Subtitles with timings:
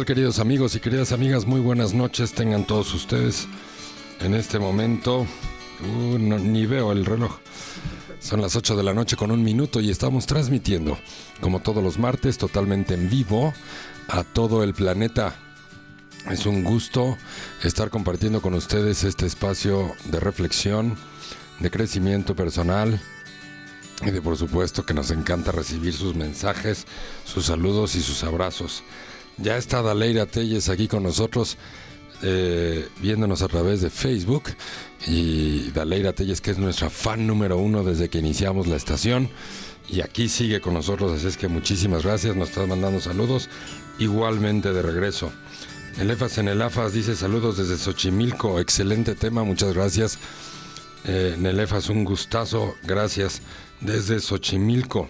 [0.00, 1.44] ¿Qué tal queridos amigos y queridas amigas?
[1.44, 3.46] Muy buenas noches tengan todos ustedes
[4.20, 5.26] en este momento.
[5.82, 7.38] Uh, no, ni veo el reloj.
[8.18, 10.98] Son las 8 de la noche con un minuto y estamos transmitiendo,
[11.42, 13.52] como todos los martes, totalmente en vivo
[14.08, 15.34] a todo el planeta.
[16.30, 17.18] Es un gusto
[17.62, 20.96] estar compartiendo con ustedes este espacio de reflexión,
[21.58, 22.98] de crecimiento personal
[24.02, 26.86] y de por supuesto que nos encanta recibir sus mensajes,
[27.26, 28.82] sus saludos y sus abrazos.
[29.42, 31.56] Ya está Daleira Telles aquí con nosotros,
[32.22, 34.44] eh, viéndonos a través de Facebook.
[35.06, 39.30] Y Daleira Telles, que es nuestra fan número uno desde que iniciamos la estación.
[39.88, 43.48] Y aquí sigue con nosotros, así es que muchísimas gracias, nos estás mandando saludos.
[43.98, 45.32] Igualmente de regreso.
[45.98, 50.18] El EFAS en el AFAS dice saludos desde Xochimilco, excelente tema, muchas gracias.
[51.04, 53.40] Eh, en el EFAS un gustazo, gracias
[53.80, 55.08] desde Xochimilco.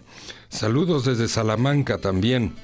[0.48, 2.54] Saludos desde Salamanca también.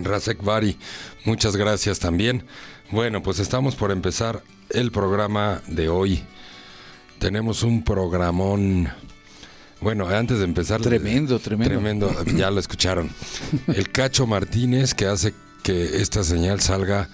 [0.00, 0.76] Rasek Bari,
[1.24, 2.44] muchas gracias también.
[2.90, 6.22] Bueno, pues estamos por empezar el programa de hoy.
[7.18, 8.88] Tenemos un programón.
[9.80, 10.80] Bueno, antes de empezar.
[10.80, 12.08] Tremendo, tremendo.
[12.08, 13.10] Tremendo, ya lo escucharon.
[13.68, 17.08] El Cacho Martínez que hace que esta señal salga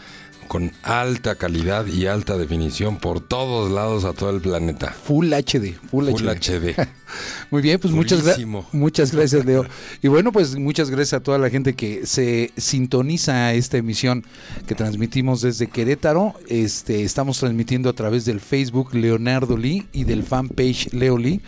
[0.48, 4.92] con alta calidad y alta definición por todos lados a todo el planeta.
[4.92, 6.74] Full HD, Full, Full HD.
[6.74, 6.88] HD.
[7.50, 9.64] Muy bien, pues muchas, gra- muchas gracias, Leo.
[10.02, 14.24] Y bueno, pues muchas gracias a toda la gente que se sintoniza a esta emisión
[14.66, 16.34] que transmitimos desde Querétaro.
[16.48, 21.40] Este, estamos transmitiendo a través del Facebook Leonardo Lee y del fanpage Leo Lee.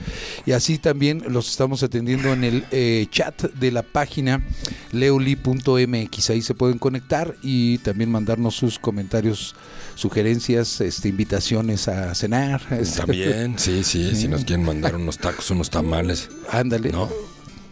[0.47, 4.43] Y así también los estamos atendiendo en el eh, chat de la página
[4.93, 6.31] leoli.mx.
[6.31, 8.90] Ahí se pueden conectar y también mandarnos sus comentarios,
[9.95, 12.63] sugerencias, este, invitaciones a cenar.
[12.71, 16.29] este, También, sí, sí, si nos quieren mandar unos tacos, unos tamales.
[16.51, 16.91] Ándale.
[16.91, 17.09] No,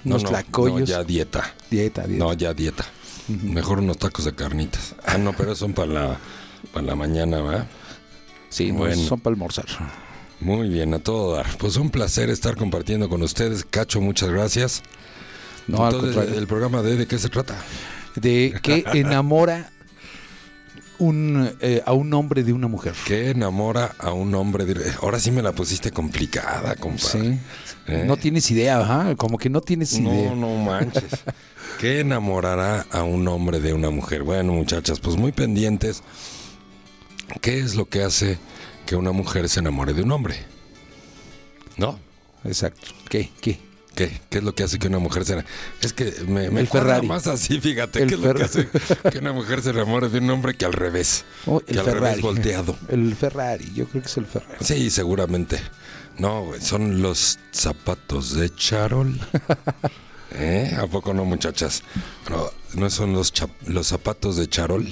[0.05, 1.55] no, Unos no, no, ya dieta.
[1.71, 2.25] Dieta, dieta.
[2.25, 2.84] No, ya dieta.
[3.29, 4.95] Mejor unos tacos de carnitas.
[5.05, 6.17] Ah, no, pero son para la,
[6.73, 7.67] para la mañana, ¿verdad?
[8.49, 9.03] Sí, no, Bueno.
[9.03, 9.67] son para almorzar.
[10.41, 11.47] Muy bien, a todo dar.
[11.59, 13.65] Pues un placer estar compartiendo con ustedes.
[13.65, 14.83] Cacho, muchas gracias.
[15.67, 16.41] No, al Entonces, contrario.
[16.41, 17.56] ¿el programa de, de qué se trata?
[18.15, 19.71] De que enamora
[20.98, 22.94] un, eh, a un hombre de una mujer.
[23.06, 24.64] ¿Qué enamora a un hombre?
[24.64, 24.92] De...
[25.03, 27.34] Ahora sí me la pusiste complicada, compadre.
[27.34, 27.38] Sí.
[27.88, 28.04] ¿Eh?
[28.06, 30.31] No tienes idea, ajá, como que no tienes idea.
[30.31, 31.04] No, no manches.
[31.81, 34.22] ¿Qué enamorará a un hombre de una mujer?
[34.22, 36.03] Bueno, muchachas, pues muy pendientes.
[37.41, 38.38] ¿Qué es lo que hace
[38.87, 40.37] que una mujer se enamore de un hombre?
[41.76, 41.98] ¿No?
[42.44, 42.88] Exacto.
[43.08, 43.31] ¿Qué?
[43.41, 43.68] ¿Qué?
[43.98, 44.20] ¿Qué?
[44.31, 45.44] ¿Qué es lo que hace que una mujer se?
[45.82, 47.04] Es que me, me El Ferrari.
[47.09, 48.00] más así, fíjate.
[48.00, 48.69] El ¿Qué es lo que hace
[49.10, 51.25] que una mujer se enamore de un hombre que al revés?
[51.47, 52.76] Oh, que el al revés volteado.
[52.88, 54.64] El Ferrari, yo creo que es el Ferrari.
[54.64, 55.60] Sí, seguramente.
[56.16, 59.19] No, son los zapatos de Charol.
[60.32, 60.76] ¿Eh?
[60.78, 61.82] ¿A poco no, muchachas?
[62.31, 63.32] No, ¿No son los,
[63.66, 64.87] los zapatos de Charol?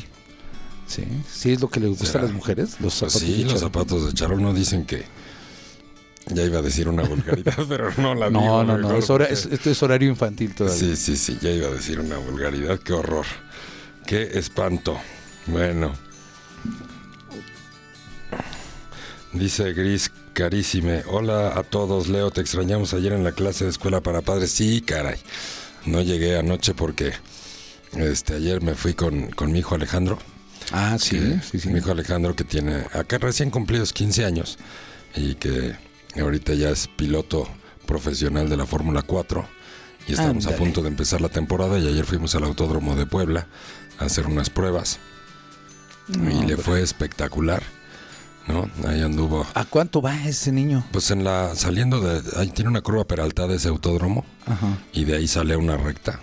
[0.88, 2.20] Sí, sí es lo que le gusta ¿Será?
[2.20, 3.20] a las mujeres, los Pues zapatos.
[3.20, 3.60] sí, de los charol.
[3.60, 5.04] zapatos de Charol no dicen que...
[6.28, 8.40] Ya iba a decir una vulgaridad, pero no la digo.
[8.40, 10.78] No, no, no, mejor es hora- es- esto es horario infantil todavía.
[10.78, 12.78] Sí, sí, sí, ya iba a decir una vulgaridad.
[12.80, 13.26] Qué horror.
[14.06, 14.98] Qué espanto.
[15.46, 15.92] Bueno.
[19.32, 21.02] Dice Gris Carísime.
[21.08, 22.30] Hola a todos, Leo.
[22.30, 24.50] Te extrañamos ayer en la clase de escuela para padres.
[24.50, 25.18] Sí, caray.
[25.84, 27.12] No llegué anoche porque
[27.96, 30.18] este ayer me fui con, con mi hijo Alejandro.
[30.72, 31.68] Ah, sí, que- sí, sí.
[31.68, 34.58] Mi hijo Alejandro que tiene acá recién cumplidos 15 años
[35.14, 35.76] y que
[36.20, 37.48] ahorita ya es piloto
[37.86, 39.46] profesional de la Fórmula 4
[40.08, 43.46] y estamos a punto de empezar la temporada y ayer fuimos al Autódromo de Puebla
[43.98, 44.98] a hacer unas pruebas
[46.08, 46.56] y le hombre.
[46.58, 47.62] fue espectacular,
[48.46, 48.70] ¿no?
[48.88, 50.84] Ahí anduvo ¿A cuánto va ese niño?
[50.92, 54.78] pues en la saliendo de ahí tiene una curva peraltada ese autódromo Ajá.
[54.92, 56.20] y de ahí sale una recta.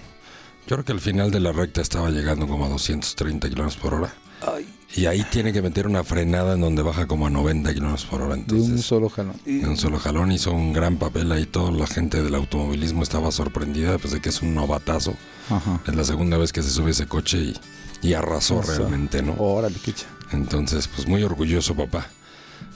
[0.65, 3.93] Yo creo que al final de la recta estaba llegando como a 230 kilómetros por
[3.95, 4.13] hora.
[4.55, 8.05] Ay, Y ahí tiene que meter una frenada en donde baja como a 90 kilómetros
[8.05, 8.35] por hora.
[8.35, 9.35] de un Entonces, solo jalón.
[9.43, 11.45] de un solo jalón hizo un gran papel ahí.
[11.47, 15.15] Toda la gente del automovilismo estaba sorprendida, pues de que es un novatazo.
[15.49, 15.81] Ajá.
[15.87, 17.59] Es la segunda vez que se sube ese coche y,
[18.07, 19.33] y arrasó realmente, ¿no?
[19.39, 22.05] Órale, qué cha- Entonces, pues muy orgulloso, papá.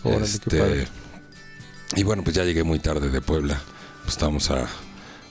[0.04, 0.88] Órale, Este, qué padre.
[1.96, 3.62] y bueno, pues ya llegué muy tarde de Puebla.
[4.04, 4.66] Pues estamos a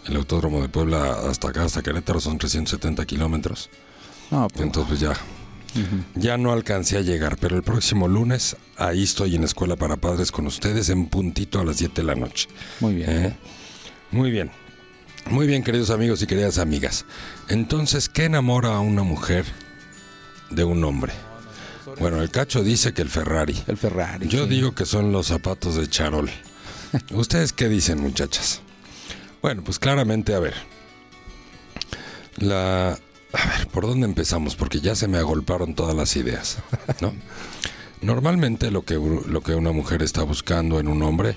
[0.07, 3.71] el autódromo de Puebla hasta acá, hasta Querétaro, son 370 kilómetros.
[4.31, 5.15] No, pues, Entonces, pues ya
[6.15, 10.33] Ya no alcancé a llegar, pero el próximo lunes ahí estoy en Escuela para Padres
[10.33, 12.49] con ustedes en puntito a las 7 de la noche.
[12.81, 13.11] Muy bien.
[13.11, 13.37] ¿eh?
[14.11, 14.51] Muy bien.
[15.31, 17.05] Muy bien, queridos amigos y queridas amigas.
[17.49, 19.45] Entonces, ¿qué enamora a una mujer
[20.51, 21.13] de un hombre?
[21.99, 23.57] Bueno, el cacho dice que el Ferrari.
[23.67, 24.29] El Ferrari.
[24.29, 24.51] Yo sí.
[24.51, 26.31] digo que son los zapatos de charol.
[27.13, 28.61] ¿Ustedes qué dicen, muchachas?
[29.43, 30.55] Bueno, pues claramente, a ver.
[32.37, 32.99] La,
[33.33, 34.57] A ver, ¿por dónde empezamos?
[34.57, 36.59] Porque ya se me agolparon todas las ideas,
[37.01, 37.13] ¿no?
[38.03, 41.37] Normalmente lo que, lo que una mujer está buscando en un hombre,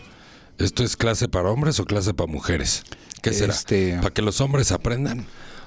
[0.58, 2.84] ¿esto es clase para hombres o clase para mujeres?
[3.22, 3.54] ¿Qué será?
[3.54, 5.26] Este- ¿Para que los hombres aprendan?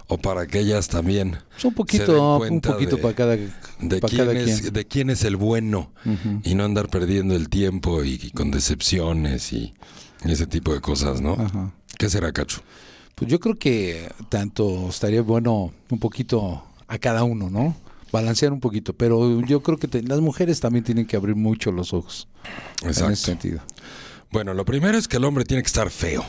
[0.09, 4.11] ¿O para que ellas también Es un poquito, un poquito de- para cada, de para
[4.11, 4.73] quién, cada es, quien.
[4.73, 5.93] de quién es el bueno
[6.45, 9.73] y no andar perdiendo el tiempo y, y con decepciones y,
[10.25, 11.33] ese tipo de cosas, ¿no?
[11.35, 11.73] Ajá.
[11.99, 12.63] ¿Qué será, Cacho?
[13.15, 17.77] Pues yo creo que tanto estaría bueno un poquito a cada uno, ¿no?
[18.11, 21.73] Balancear un poquito, pero yo creo que te- las mujeres también tienen que abrir mucho
[21.73, 22.29] los ojos
[22.83, 23.17] en ese Exacto.
[23.17, 23.61] sentido.
[24.31, 26.25] Bueno, lo primero es que el hombre tiene que estar feo,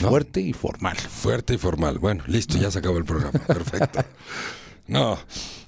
[0.00, 0.08] ¿no?
[0.10, 0.96] Fuerte y formal.
[0.96, 1.98] fuerte y formal.
[1.98, 3.32] Bueno, listo, ya se acabó el programa.
[3.46, 4.00] Perfecto.
[4.86, 5.18] No,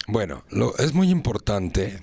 [0.07, 2.03] bueno, lo, es muy importante.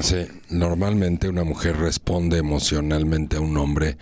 [0.00, 3.96] Sí, normalmente una mujer responde emocionalmente a un hombre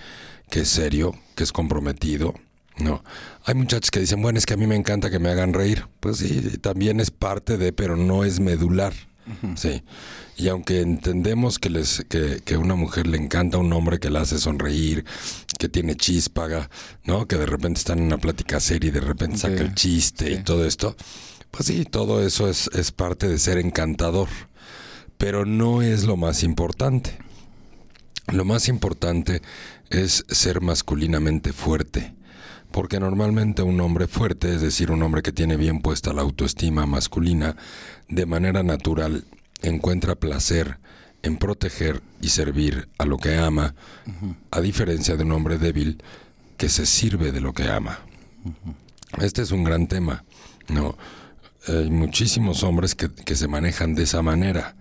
[0.50, 2.34] que es serio, que es comprometido.
[2.78, 3.04] No,
[3.44, 5.86] hay muchachos que dicen, bueno, es que a mí me encanta que me hagan reír.
[6.00, 8.92] Pues sí, también es parte de, pero no es medular.
[9.54, 9.82] Sí.
[10.36, 14.10] Y aunque entendemos que les que, que una mujer le encanta a un hombre que
[14.10, 15.04] la hace sonreír,
[15.58, 16.70] que tiene chispaga,
[17.04, 17.28] ¿no?
[17.28, 20.30] Que de repente están en una plática seria y de repente saca Sí, el chiste
[20.32, 20.96] y todo esto.
[21.52, 24.28] Pues sí, todo eso es, es parte de ser encantador.
[25.18, 27.16] Pero no es lo más importante.
[28.32, 29.42] Lo más importante
[29.90, 32.14] es ser masculinamente fuerte.
[32.72, 36.86] Porque normalmente un hombre fuerte, es decir, un hombre que tiene bien puesta la autoestima
[36.86, 37.56] masculina,
[38.08, 39.24] de manera natural
[39.62, 40.78] encuentra placer
[41.22, 43.74] en proteger y servir a lo que ama,
[44.50, 46.02] a diferencia de un hombre débil
[46.56, 48.00] que se sirve de lo que ama.
[49.20, 50.24] Este es un gran tema,
[50.68, 50.96] ¿no?
[51.68, 54.74] Hay muchísimos hombres que, que se manejan de esa manera,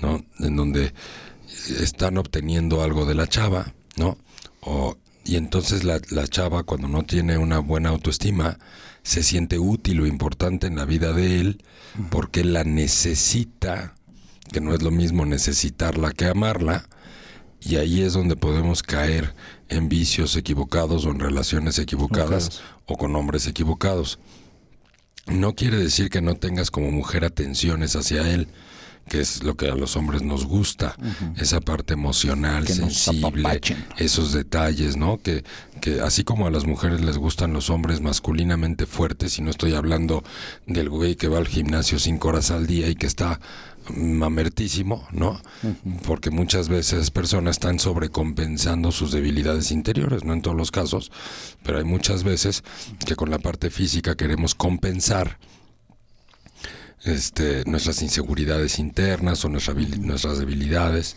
[0.00, 0.24] ¿no?
[0.40, 0.92] En donde
[1.80, 4.18] están obteniendo algo de la chava, ¿no?
[4.60, 4.96] O,
[5.28, 8.58] y entonces la, la chava, cuando no tiene una buena autoestima,
[9.02, 11.62] se siente útil o importante en la vida de él
[12.10, 13.94] porque la necesita,
[14.50, 16.88] que no es lo mismo necesitarla que amarla,
[17.60, 19.34] y ahí es donde podemos caer
[19.68, 24.18] en vicios equivocados o en relaciones equivocadas o con hombres equivocados.
[25.26, 28.48] No quiere decir que no tengas como mujer atenciones hacia él,
[29.08, 30.96] que es lo que a los hombres nos gusta,
[31.36, 33.60] esa parte emocional, Que sensible,
[33.96, 35.18] esos detalles, ¿no?
[35.18, 35.44] Que,
[35.80, 39.74] que así como a las mujeres les gustan los hombres masculinamente fuertes, y no estoy
[39.74, 40.22] hablando
[40.66, 43.40] del güey que va al gimnasio cinco horas al día y que está
[43.94, 45.40] mamertísimo, ¿no?
[46.04, 51.10] Porque muchas veces personas están sobrecompensando sus debilidades interiores, no en todos los casos,
[51.62, 52.64] pero hay muchas veces
[53.06, 55.38] que con la parte física queremos compensar
[57.04, 61.16] este, nuestras inseguridades internas o nuestra nuestras debilidades.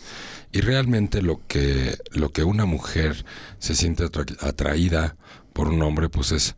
[0.52, 3.24] Y realmente lo que, lo que una mujer
[3.58, 5.16] se siente atra- atraída
[5.52, 6.56] por un hombre, pues es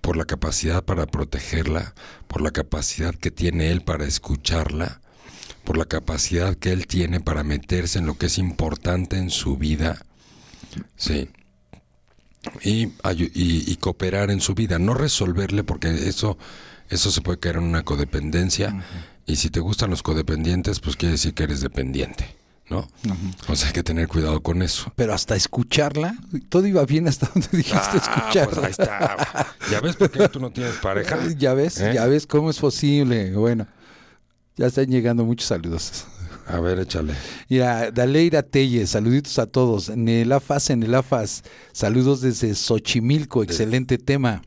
[0.00, 1.94] por la capacidad para protegerla,
[2.28, 5.00] por la capacidad que tiene él para escucharla,
[5.64, 9.56] por la capacidad que él tiene para meterse en lo que es importante en su
[9.56, 10.04] vida.
[10.96, 11.30] Sí.
[12.62, 12.92] Y, y,
[13.34, 16.36] y cooperar en su vida, no resolverle porque eso,
[16.90, 18.84] eso se puede caer en una codependencia
[19.26, 22.36] y si te gustan los codependientes, pues quiere decir que eres dependiente,
[22.68, 22.86] ¿no?
[23.48, 24.92] O sea, hay que tener cuidado con eso.
[24.96, 26.14] Pero hasta escucharla,
[26.48, 28.50] todo iba bien hasta donde dijiste Ah, escucharla.
[28.54, 29.46] pues ahí está.
[29.70, 31.18] ¿Ya ves por qué tú no tienes pareja?
[31.38, 31.92] Ya ves, ¿Eh?
[31.94, 33.32] ya ves cómo es posible.
[33.34, 33.66] Bueno,
[34.56, 36.06] ya están llegando muchos saludos.
[36.46, 37.14] A ver, échale.
[37.48, 39.88] Mira, Daleira Telles, saluditos a todos.
[39.96, 44.42] Nelafas en Nelafas, saludos desde Xochimilco, excelente tema.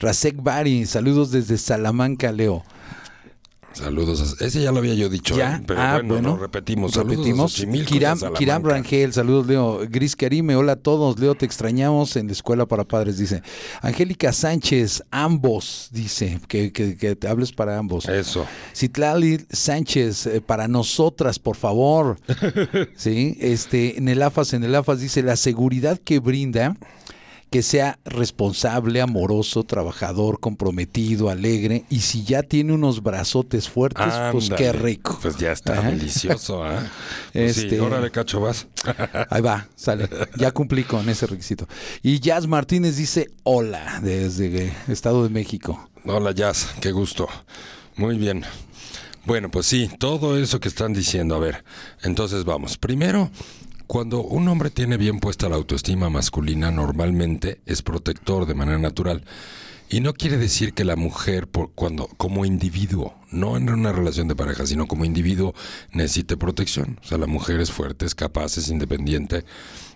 [0.00, 2.64] Rasek Bari, saludos desde Salamanca, Leo.
[3.72, 4.36] Saludos.
[4.40, 5.62] a- Ese ya lo había yo dicho, Ya, ¿eh?
[5.64, 6.92] pero ah, bueno, bueno, lo repetimos.
[6.96, 7.54] Repetimos.
[7.86, 8.18] Kiram.
[8.36, 9.80] Kiram Rangel, saludos Leo.
[9.88, 11.20] Gris Karime, hola a todos.
[11.20, 13.42] Leo, te extrañamos en la escuela para padres, dice.
[13.80, 18.08] Angélica Sánchez, ambos, dice, que, que, que te hables para ambos.
[18.08, 18.44] Eso.
[18.74, 22.18] Citlali Sánchez, eh, para nosotras, por favor.
[22.96, 26.76] sí, este, en el AFAS, en el AFAS dice la seguridad que brinda
[27.50, 34.50] que sea responsable, amoroso, trabajador, comprometido, alegre, y si ya tiene unos brazotes fuertes, pues
[34.50, 35.18] qué rico.
[35.20, 36.80] Pues ya está delicioso, ¿ah?
[37.32, 38.68] Pues sí, Este- órale, cacho, vas.
[39.30, 40.08] Ahí va, sale.
[40.36, 41.66] Ya cumplí con ese requisito.
[42.02, 45.88] Y Jazz Martínez dice hola desde Estado de México.
[46.04, 47.28] Hola, Jazz, qué gusto.
[47.96, 48.44] Muy bien.
[49.26, 51.34] Bueno, pues sí, todo eso que están diciendo.
[51.34, 51.62] A ver,
[52.02, 52.78] entonces vamos.
[52.78, 53.30] Primero,
[53.90, 59.24] cuando un hombre tiene bien puesta la autoestima masculina, normalmente es protector de manera natural.
[59.88, 64.28] Y no quiere decir que la mujer, por, cuando, como individuo, no en una relación
[64.28, 65.56] de pareja, sino como individuo,
[65.90, 67.00] necesite protección.
[67.02, 69.44] O sea, la mujer es fuerte, es capaz, es independiente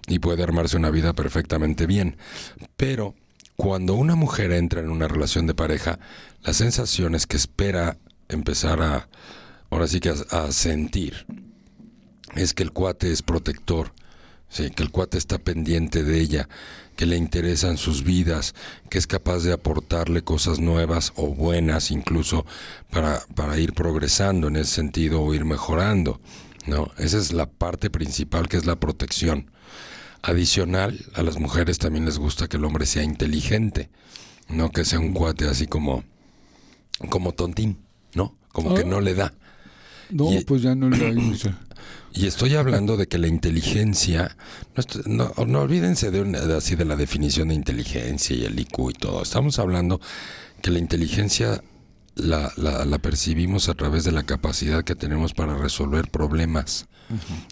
[0.09, 2.17] y puede armarse una vida perfectamente bien.
[2.77, 3.15] Pero
[3.55, 6.01] cuando una mujer entra en una relación de pareja,
[6.43, 7.97] la sensación es que espera
[8.29, 9.09] empezar a,
[9.71, 10.15] ahora sí que a,
[10.47, 11.27] a sentir,
[12.37, 13.93] es que el cuate es protector,
[14.49, 16.49] sí, que el cuate está pendiente de ella,
[16.97, 18.55] que le interesan sus vidas,
[18.89, 22.47] que es capaz de aportarle cosas nuevas o buenas incluso
[22.91, 26.21] para, para ir progresando en ese sentido o ir mejorando.
[26.67, 26.91] ¿no?
[26.99, 29.51] Esa es la parte principal que es la protección.
[30.23, 33.91] Adicional, a las mujeres también les gusta que el hombre sea inteligente,
[34.49, 36.05] no que sea un cuate así como,
[37.11, 37.79] como tontín,
[38.15, 38.35] ¿no?
[38.53, 38.87] Como que Ah.
[38.87, 39.35] no le da.
[40.11, 41.55] No, Y- pues ya no la hice.
[42.17, 44.37] Y estoy hablando de que la inteligencia,
[45.07, 48.59] no, no, no olvídense de, una- de así de la definición de inteligencia y el
[48.59, 49.21] IQ y todo.
[49.23, 50.01] Estamos hablando
[50.63, 51.63] que la inteligencia
[52.15, 56.87] la, la- la percibimos a través de la capacidad que tenemos para resolver problemas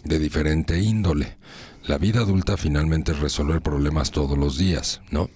[0.05, 1.37] de diferente índole.
[1.85, 5.29] La vida adulta finalmente es resolver problemas todos los días, ¿no?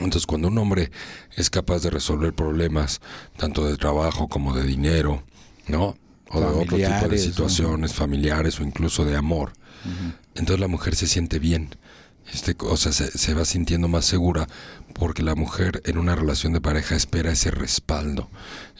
[0.00, 0.90] Entonces, cuando un hombre
[1.36, 3.00] es capaz de resolver problemas,
[3.36, 5.22] tanto de trabajo como de dinero,
[5.68, 5.96] ¿no?
[6.30, 9.52] O de otro tipo de situaciones familiares o incluso de amor,
[10.34, 11.70] entonces la mujer se siente bien.
[12.32, 14.46] Este, o sea, se, se va sintiendo más segura
[14.92, 18.28] porque la mujer en una relación de pareja espera ese respaldo,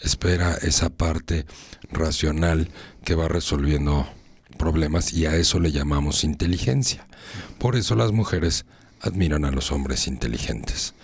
[0.02, 1.46] espera esa parte
[1.90, 2.68] racional
[3.04, 4.06] que va resolviendo
[4.58, 7.06] problemas y a eso le llamamos inteligencia.
[7.58, 8.66] Por eso las mujeres
[9.00, 10.94] admiran a los hombres inteligentes.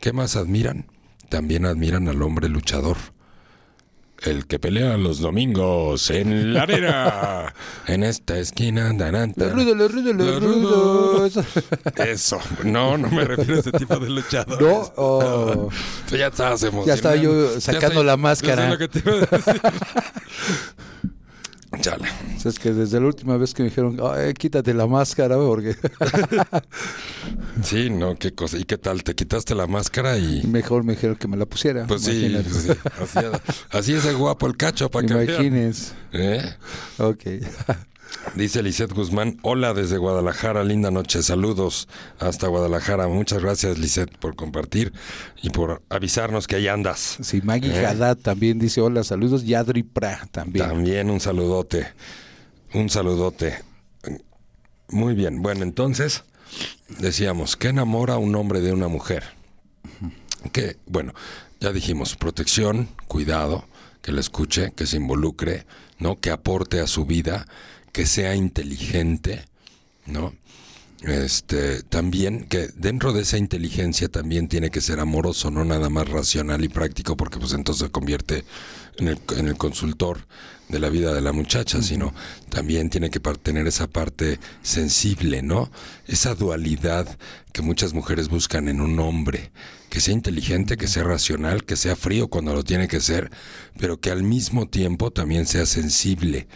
[0.00, 0.86] ¿Qué más admiran?
[1.28, 2.96] También admiran al hombre luchador.
[4.22, 7.54] El que pelea los domingos en la arena.
[7.86, 8.96] en esta esquina.
[8.96, 9.56] tarán, Le tarán.
[9.56, 11.28] rudo, le rudo, le Los rudo.
[11.28, 11.44] rudos.
[11.96, 12.40] Eso.
[12.64, 14.60] No, no me refiero a ese tipo de luchadores.
[14.60, 15.68] No, oh.
[16.10, 16.86] Ya estabas emocionado.
[16.86, 18.64] Ya estaba yo sacando la máscara.
[18.64, 19.60] Es lo que te iba a decir.
[21.80, 22.08] Chale.
[22.44, 25.76] Es que desde la última vez que me dijeron, "Ay, quítate la máscara, porque
[27.62, 28.58] Sí, no, qué cosa.
[28.58, 29.02] ¿Y qué tal?
[29.02, 30.42] Te quitaste la máscara y...
[30.44, 31.86] mejor me dijeron que me la pusiera.
[31.86, 32.34] Pues sí.
[32.36, 33.18] Así,
[33.70, 35.12] así es el guapo el cacho para que.
[35.14, 35.94] Imagines.
[36.12, 36.42] ¿Eh?
[36.98, 37.24] Ok.
[38.34, 41.88] Dice Lisette Guzmán, hola desde Guadalajara, linda noche, saludos
[42.18, 43.08] hasta Guadalajara.
[43.08, 44.92] Muchas gracias Lisette por compartir
[45.42, 47.18] y por avisarnos que ahí andas.
[47.20, 47.86] Sí, Maggie ¿Eh?
[47.86, 49.44] Haddad también dice hola, saludos.
[49.44, 50.68] Y Adri Pra también.
[50.68, 51.88] También un saludote,
[52.74, 53.62] un saludote.
[54.90, 56.24] Muy bien, bueno, entonces
[56.98, 59.24] decíamos, ¿qué enamora a un hombre de una mujer?
[60.52, 61.12] Que, bueno,
[61.60, 63.66] ya dijimos, protección, cuidado,
[64.00, 65.66] que la escuche, que se involucre,
[65.98, 66.16] ¿no?
[66.20, 67.46] Que aporte a su vida,
[67.92, 69.44] que sea inteligente,
[70.06, 70.34] ¿no?
[71.02, 76.08] Este, también que dentro de esa inteligencia también tiene que ser amoroso, no nada más
[76.08, 78.44] racional y práctico, porque pues entonces se convierte
[78.96, 80.26] en el, en el consultor
[80.68, 82.12] de la vida de la muchacha, sino
[82.50, 85.70] también tiene que tener esa parte sensible, ¿no?
[86.06, 87.16] Esa dualidad
[87.52, 89.52] que muchas mujeres buscan en un hombre,
[89.90, 93.30] que sea inteligente, que sea racional, que sea frío cuando lo tiene que ser,
[93.78, 96.48] pero que al mismo tiempo también sea sensible.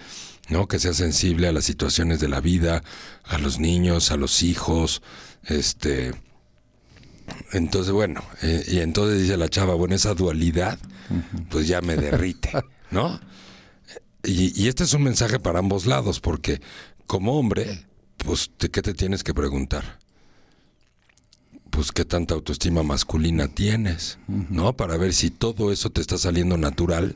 [0.53, 0.69] ¿No?
[0.69, 2.85] Que sea sensible a las situaciones de la vida,
[3.25, 5.03] a los niños, a los hijos,
[5.45, 6.13] este...
[7.53, 10.79] Entonces, bueno, eh, y entonces dice la chava, bueno, esa dualidad,
[11.51, 12.51] pues ya me derrite,
[12.91, 13.21] ¿no?
[14.25, 16.61] Y, y este es un mensaje para ambos lados, porque
[17.07, 17.87] como hombre,
[18.19, 19.99] pues, ¿de qué te tienes que preguntar?
[21.71, 24.19] Pues, ¿qué tanta autoestima masculina tienes?
[24.27, 24.77] ¿No?
[24.77, 27.15] Para ver si todo eso te está saliendo natural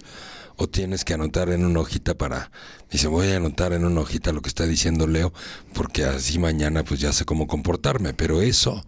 [0.56, 2.50] o tienes que anotar en una hojita para...
[2.90, 5.32] Dice, voy a anotar en una hojita lo que está diciendo Leo,
[5.74, 8.14] porque así mañana pues ya sé cómo comportarme.
[8.14, 8.82] Pero eso,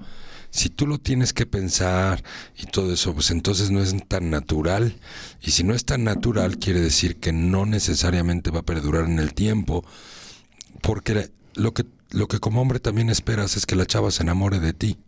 [0.51, 2.25] si tú lo tienes que pensar
[2.57, 4.99] y todo eso, pues entonces no es tan natural.
[5.43, 9.19] Y si no es tan natural, quiere decir que no necesariamente va a perdurar en
[9.19, 9.85] el tiempo,
[10.81, 14.59] porque lo que, lo que como hombre también esperas es que la chava se enamore
[14.59, 14.99] de ti,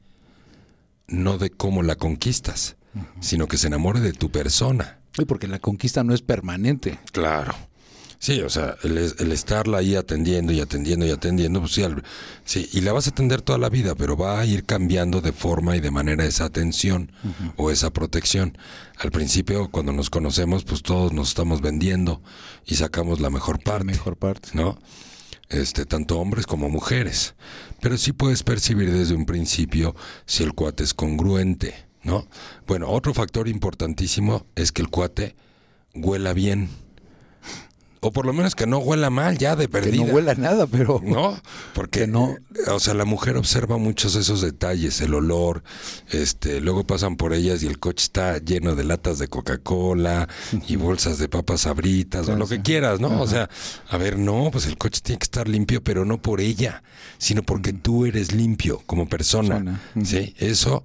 [1.07, 2.77] no de cómo la conquistas,
[3.21, 5.00] sino que se enamore de tu persona.
[5.17, 6.99] Sí, porque la conquista no es permanente.
[7.13, 7.55] Claro.
[8.23, 12.03] Sí, o sea, el, el estarla ahí atendiendo y atendiendo y atendiendo, pues sí, al-
[12.45, 15.33] sí, y la vas a atender toda la vida, pero va a ir cambiando de
[15.33, 17.13] forma y de manera esa atención
[17.57, 18.59] o esa protección.
[18.99, 22.21] Al principio, cuando nos conocemos, pues todos nos estamos vendiendo
[22.67, 23.85] y sacamos la mejor La parte.
[23.87, 24.51] mejor parte.
[24.53, 24.79] ¿no?
[25.49, 27.35] Este, tanto hombres como mujeres.
[27.81, 32.27] Pero sí puedes percibir desde un principio si el cuate es congruente, ¿no?
[32.67, 35.35] Bueno, otro factor importantísimo es que el cuate
[35.95, 36.69] huela bien.
[38.03, 40.07] O por lo menos que no huela mal ya de Que perdida.
[40.07, 41.39] no huela a nada, pero ¿No?
[41.75, 42.35] Porque Que no.
[42.69, 45.63] o sea, la mujer observa muchos de esos detalles, el olor,
[46.09, 50.31] este, luego pasan por ellas y el coche está lleno de latas de Coca-Cola
[50.67, 53.21] y bolsas de papas sabritas o lo que quieras, ¿no?
[53.21, 53.51] O sea,
[53.91, 56.83] a ver, no, pues el coche tiene que estar limpio, pero no por ella,
[57.19, 59.57] sino porque tú eres limpio como persona.
[59.57, 59.81] Persona.
[60.07, 60.85] Sí, eso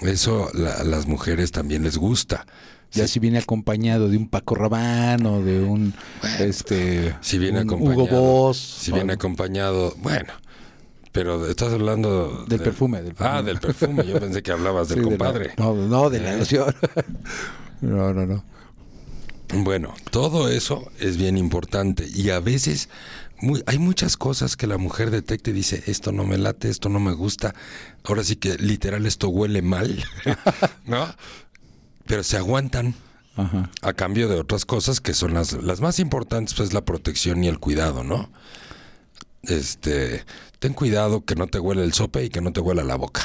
[0.00, 2.46] Eso la- a las mujeres también les gusta.
[2.92, 5.94] Ya si viene acompañado de un Paco Rabanne o de un
[6.38, 8.04] este Si viene un acompañado.
[8.04, 8.56] Hugo Boss.
[8.58, 10.32] Si viene acompañado, bueno.
[11.10, 13.42] Pero estás hablando Del perfume, del Ah, perfume.
[13.44, 14.06] del perfume.
[14.06, 15.50] Yo pensé que hablabas del Sí, de la- compadre.
[15.58, 16.38] no, no, de la ¿Eh?
[16.38, 16.74] loción.
[17.80, 18.44] no, no, no.
[19.62, 22.88] Bueno, todo eso es bien importante y a veces
[23.44, 26.88] muy- hay muchas cosas que la mujer detecta y dice, esto no me late, esto
[26.88, 27.54] no me gusta,
[28.02, 30.02] ahora sí que literal esto huele mal,
[30.86, 31.06] ¿no?
[32.06, 32.94] Pero se aguantan
[33.36, 33.70] Ajá.
[33.82, 37.48] a cambio de otras cosas que son las, las más importantes, pues la protección y
[37.48, 38.28] el cuidado, ¿no?
[39.42, 40.24] Este,
[40.58, 43.22] ten cuidado que no te huele el sope y que no te huela la boca.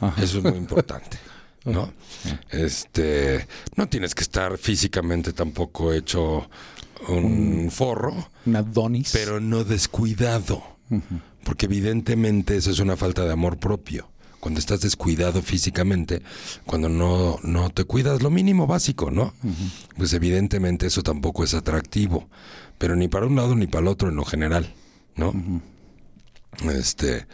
[0.00, 0.20] Ajá.
[0.22, 1.18] Eso es muy importante,
[1.64, 1.92] ¿no?
[2.50, 3.46] Este,
[3.76, 6.48] no tienes que estar físicamente tampoco hecho
[7.08, 9.10] un forro, Un Adonis.
[9.12, 10.62] pero no descuidado,
[11.44, 14.08] porque evidentemente eso es una falta de amor propio.
[14.40, 16.22] Cuando estás descuidado físicamente,
[16.64, 19.34] cuando no, no te cuidas lo mínimo básico, ¿no?
[19.98, 22.28] Pues evidentemente eso tampoco es atractivo,
[22.78, 24.72] pero ni para un lado ni para el otro en lo general,
[25.16, 25.34] ¿no?
[26.72, 27.26] Este,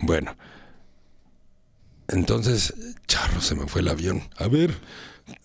[0.00, 0.36] bueno.
[2.08, 2.72] Entonces,
[3.08, 4.22] charro, se me fue el avión.
[4.38, 4.78] A ver,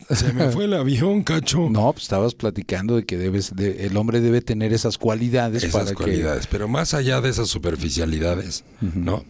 [0.09, 1.69] se me fue el avión, cacho.
[1.69, 5.83] No, pues estabas platicando de que debes, de- el hombre debe tener esas cualidades esas
[5.85, 6.47] para cualidades.
[6.47, 9.23] Pero más allá de esas superficialidades, ¿no?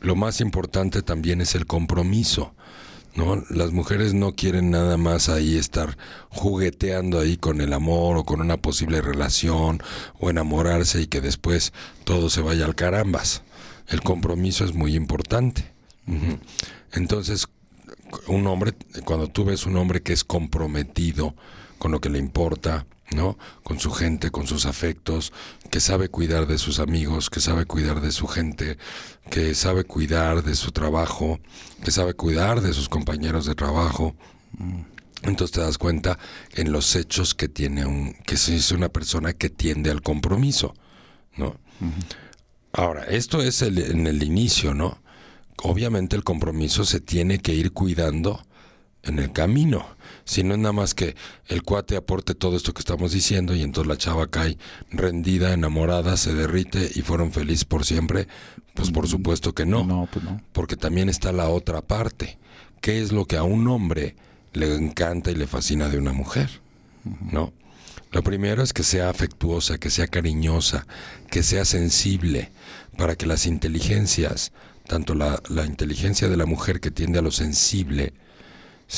[0.00, 2.54] Lo más importante también es el compromiso.
[3.16, 3.42] ¿No?
[3.50, 8.40] Las mujeres no quieren nada más ahí estar jugueteando ahí con el amor o con
[8.40, 9.82] una posible relación
[10.20, 11.72] o enamorarse y que después
[12.04, 13.42] todo se vaya al carambas.
[13.88, 15.64] El compromiso es muy importante.
[16.06, 16.38] Ujú.
[16.92, 17.48] Entonces,
[18.26, 18.72] un hombre,
[19.04, 21.34] cuando tú ves un hombre que es comprometido
[21.78, 23.38] con lo que le importa, ¿no?
[23.62, 25.32] Con su gente, con sus afectos,
[25.70, 28.78] que sabe cuidar de sus amigos, que sabe cuidar de su gente,
[29.30, 31.40] que sabe cuidar de su trabajo,
[31.84, 34.14] que sabe cuidar de sus compañeros de trabajo.
[35.22, 36.18] Entonces te das cuenta
[36.54, 40.74] en los hechos que tiene un, que es una persona que tiende al compromiso,
[41.36, 41.56] ¿no?
[42.72, 45.02] Ahora, esto es el- en el inicio, ¿no?
[45.62, 48.42] Obviamente el compromiso se tiene que ir cuidando
[49.02, 49.86] en el camino.
[50.24, 51.16] Si no es nada más que
[51.48, 54.58] el cuate aporte todo esto que estamos diciendo y entonces la chava cae
[54.90, 58.28] rendida, enamorada, se derrite y fueron felices por siempre,
[58.74, 59.84] pues por supuesto que no.
[59.84, 60.40] No, pues no.
[60.52, 62.38] Porque también está la otra parte.
[62.80, 64.16] ¿Qué es lo que a un hombre
[64.52, 66.60] le encanta y le fascina de una mujer?
[67.04, 67.52] ¿No?
[68.12, 70.86] Lo primero es que sea afectuosa, que sea cariñosa,
[71.30, 72.50] que sea sensible,
[72.96, 74.52] para que las inteligencias,
[74.90, 78.12] tanto la, inteligencia de la mujer que tiende a lo sensible,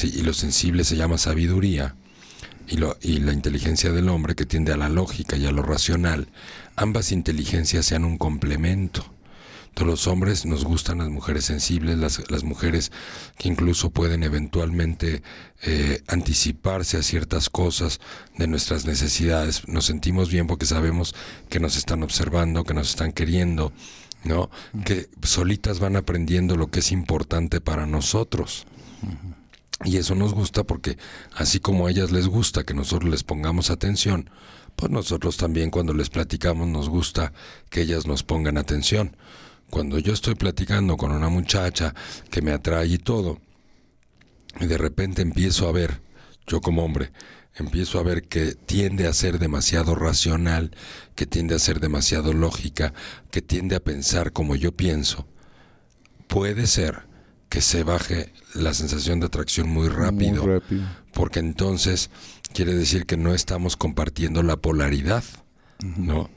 [0.03, 1.97] y lo sensible se llama sabiduría,
[2.67, 6.29] y, la inteligencia del hombre que tiende a la lógica y a lo racional,
[6.77, 9.05] ambas inteligencias sean un complemento.
[9.75, 12.91] Todos los hombres nos gustan las mujeres sensibles, las, las mujeres
[13.37, 15.23] que incluso pueden eventualmente
[15.63, 18.01] eh, anticiparse a ciertas cosas
[18.39, 19.69] de nuestras necesidades.
[19.69, 21.15] Nos sentimos bien porque sabemos
[21.51, 23.75] que nos están observando, que nos están queriendo,
[24.25, 24.51] ¿no?
[24.85, 28.67] Que solitas van aprendiendo lo que es importante para nosotros.
[29.85, 30.97] Y eso nos gusta porque
[31.35, 34.31] así como a ellas les gusta que nosotros les pongamos atención,
[34.77, 37.33] pues nosotros también cuando les platicamos nos gusta
[37.69, 39.17] que ellas nos pongan atención.
[39.71, 41.95] Cuando yo estoy platicando con una muchacha
[42.31, 43.41] que me atrae y todo,
[44.61, 46.01] y de repente empiezo a ver,
[46.47, 47.11] yo como hombre,
[47.55, 50.71] empiezo a ver que tiende a ser demasiado racional,
[51.15, 52.95] que tiende a ser demasiado lógica,
[53.31, 55.27] que tiende a pensar como yo pienso,
[56.29, 57.03] puede ser
[57.49, 60.85] que se baje la sensación de atracción muy rápido, Muy rápido.
[61.13, 62.11] porque entonces
[62.55, 65.25] quiere decir que no estamos compartiendo la polaridad,
[65.83, 66.31] ¿no?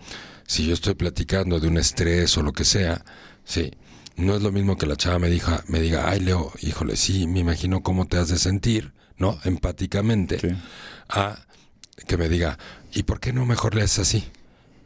[0.47, 3.04] Si yo estoy platicando de un estrés o lo que sea,
[3.45, 3.71] sí,
[4.17, 7.25] no es lo mismo que la chava me diga, me diga, ay Leo, híjole, sí,
[7.28, 9.39] me imagino cómo te has de sentir, ¿no?
[9.43, 10.47] Empáticamente, Sí.
[11.10, 11.39] a
[12.08, 12.58] que me diga,
[12.93, 14.25] ¿y por qué no mejor le haces así?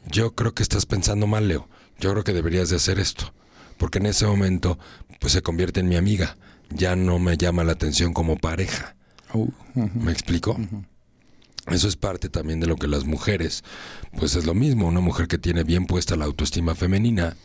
[0.07, 1.67] Yo creo que estás pensando mal, Leo.
[1.99, 3.33] Yo creo que deberías de hacer esto.
[3.77, 4.77] Porque en ese momento,
[5.19, 6.37] pues se convierte en mi amiga.
[6.69, 8.95] Ya no me llama la atención como pareja.
[9.33, 9.89] Uh, ujú.
[9.99, 10.57] ¿Me explico?
[11.67, 13.63] Eso es parte también de lo que las mujeres,
[14.17, 17.35] pues es lo mismo, una mujer que tiene bien puesta la autoestima femenina,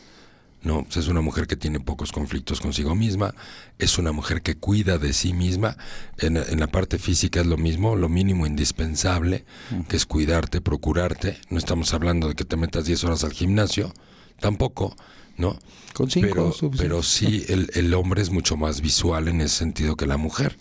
[0.65, 3.35] no, Pues es una mujer que tiene pocos conflictos consigo misma,
[3.79, 5.77] es una mujer que cuida de sí misma,
[6.19, 9.45] en, en la parte física es lo mismo, lo mínimo indispensable,
[9.89, 13.93] que es cuidarte, procurarte, no estamos hablando de que te metas 10 horas al gimnasio,
[14.41, 14.97] tampoco,
[15.37, 15.59] ¿no?
[15.93, 19.97] Con cinco pero, pero sí, el, el hombre es mucho más visual en ese sentido
[19.97, 20.59] que la mujer.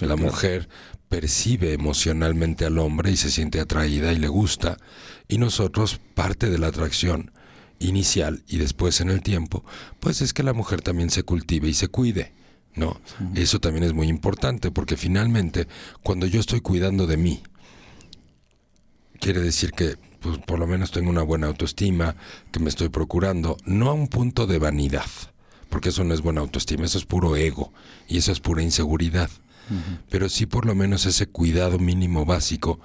[0.00, 0.68] la mujer
[1.08, 4.76] percibe emocionalmente al hombre y se siente atraída y le gusta.
[5.28, 7.30] Y nosotros, parte de la atracción
[7.78, 9.64] inicial y después en el tiempo,
[10.00, 12.32] pues es que la mujer también se cultive y se cuide,
[12.74, 13.00] ¿no?
[13.34, 15.66] Eso también es muy importante porque finalmente
[16.02, 17.42] cuando yo estoy cuidando de mí,
[19.20, 22.16] quiere decir que pues, por lo menos tengo una buena autoestima,
[22.50, 25.06] que me estoy procurando, no a un punto de vanidad,
[25.68, 27.72] porque eso no es buena autoestima, eso es puro ego
[28.08, 29.30] y eso es pura inseguridad,
[30.10, 32.80] pero sí por lo menos ese cuidado mínimo básico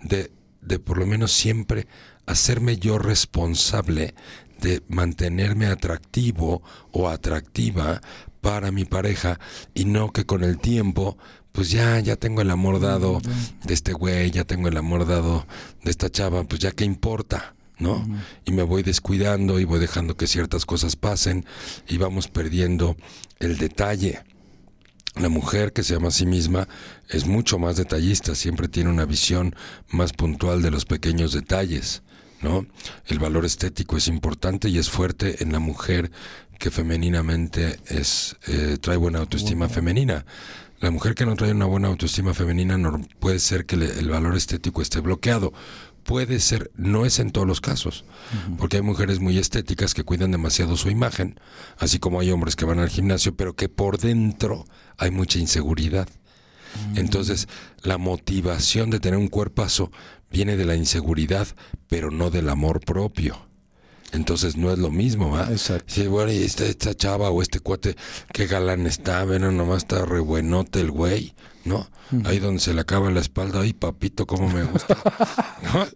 [0.00, 0.30] de,
[0.60, 1.86] de por lo menos siempre
[2.26, 4.14] hacerme yo responsable
[4.60, 6.62] de mantenerme atractivo
[6.92, 8.00] o atractiva
[8.40, 9.38] para mi pareja
[9.74, 11.16] y no que con el tiempo
[11.56, 13.18] pues ya, ya tengo el amor dado
[13.64, 15.46] de este güey, ya tengo el amor dado
[15.82, 18.06] de esta chava, pues ya qué importa, ¿no?
[18.44, 21.46] Y me voy descuidando y voy dejando que ciertas cosas pasen
[21.88, 22.94] y vamos perdiendo
[23.38, 24.22] el detalle.
[25.14, 26.68] La mujer que se llama a sí misma
[27.08, 29.56] es mucho más detallista, siempre tiene una visión
[29.88, 32.02] más puntual de los pequeños detalles,
[32.42, 32.66] ¿no?
[33.06, 36.10] El valor estético es importante y es fuerte en la mujer
[36.58, 40.24] que femeninamente es eh, trae buena autoestima femenina.
[40.80, 44.36] La mujer que no trae una buena autoestima femenina no puede ser que el valor
[44.36, 45.52] estético esté bloqueado.
[46.02, 48.04] Puede ser, no es en todos los casos,
[48.58, 51.40] porque hay mujeres muy estéticas que cuidan demasiado su imagen,
[51.78, 54.66] así como hay hombres que van al gimnasio, pero que por dentro
[54.98, 56.08] hay mucha inseguridad.
[56.94, 57.48] Entonces,
[57.82, 59.90] la motivación de tener un cuerpazo
[60.30, 61.48] viene de la inseguridad,
[61.88, 63.46] pero no del amor propio.
[64.12, 65.50] Entonces no es lo mismo, ¿va?
[65.50, 65.92] Exacto.
[65.92, 67.96] Sí, bueno, y esta, esta chava o este cuate,
[68.32, 71.34] qué galán está, ven, nomás está re buenote el güey,
[71.64, 71.88] ¿no?
[72.24, 74.96] Ahí donde se le acaba la espalda, ay papito, cómo me gusta.
[75.62, 75.86] ¿No?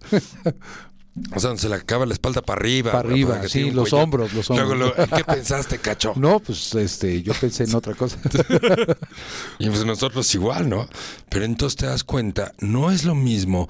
[1.34, 2.92] O sea, donde se le acaba la espalda para arriba.
[2.92, 4.02] Para arriba, sí, los cuello.
[4.04, 4.68] hombros, los hombros.
[4.68, 6.12] Luego, luego, ¿qué pensaste, cacho?
[6.16, 8.16] No, pues este, yo pensé en otra cosa.
[9.58, 10.88] Y pues nosotros igual, ¿no?
[11.28, 13.68] Pero entonces te das cuenta, no es lo mismo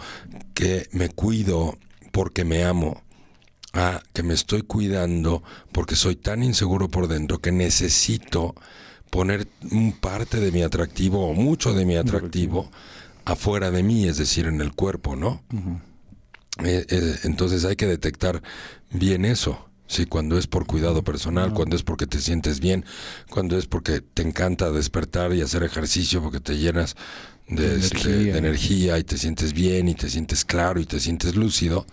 [0.54, 1.76] que me cuido
[2.12, 3.02] porque me amo,
[3.72, 8.54] a que me estoy cuidando porque soy tan inseguro por dentro que necesito
[9.10, 12.70] poner un parte de mi atractivo o mucho de mi atractivo
[13.24, 15.42] afuera de mí, es decir, en el cuerpo, ¿no?
[16.64, 18.42] Eh, eh, entonces hay que detectar
[18.90, 19.66] bien eso.
[19.86, 22.84] Sí, cuando es por cuidado personal, cuando es porque te sientes bien,
[23.28, 26.94] cuando es porque te encanta despertar y hacer ejercicio porque te llenas
[27.48, 28.32] de, De este, energía.
[28.32, 31.86] de energía y te sientes bien y te sientes claro y te sientes lúcido,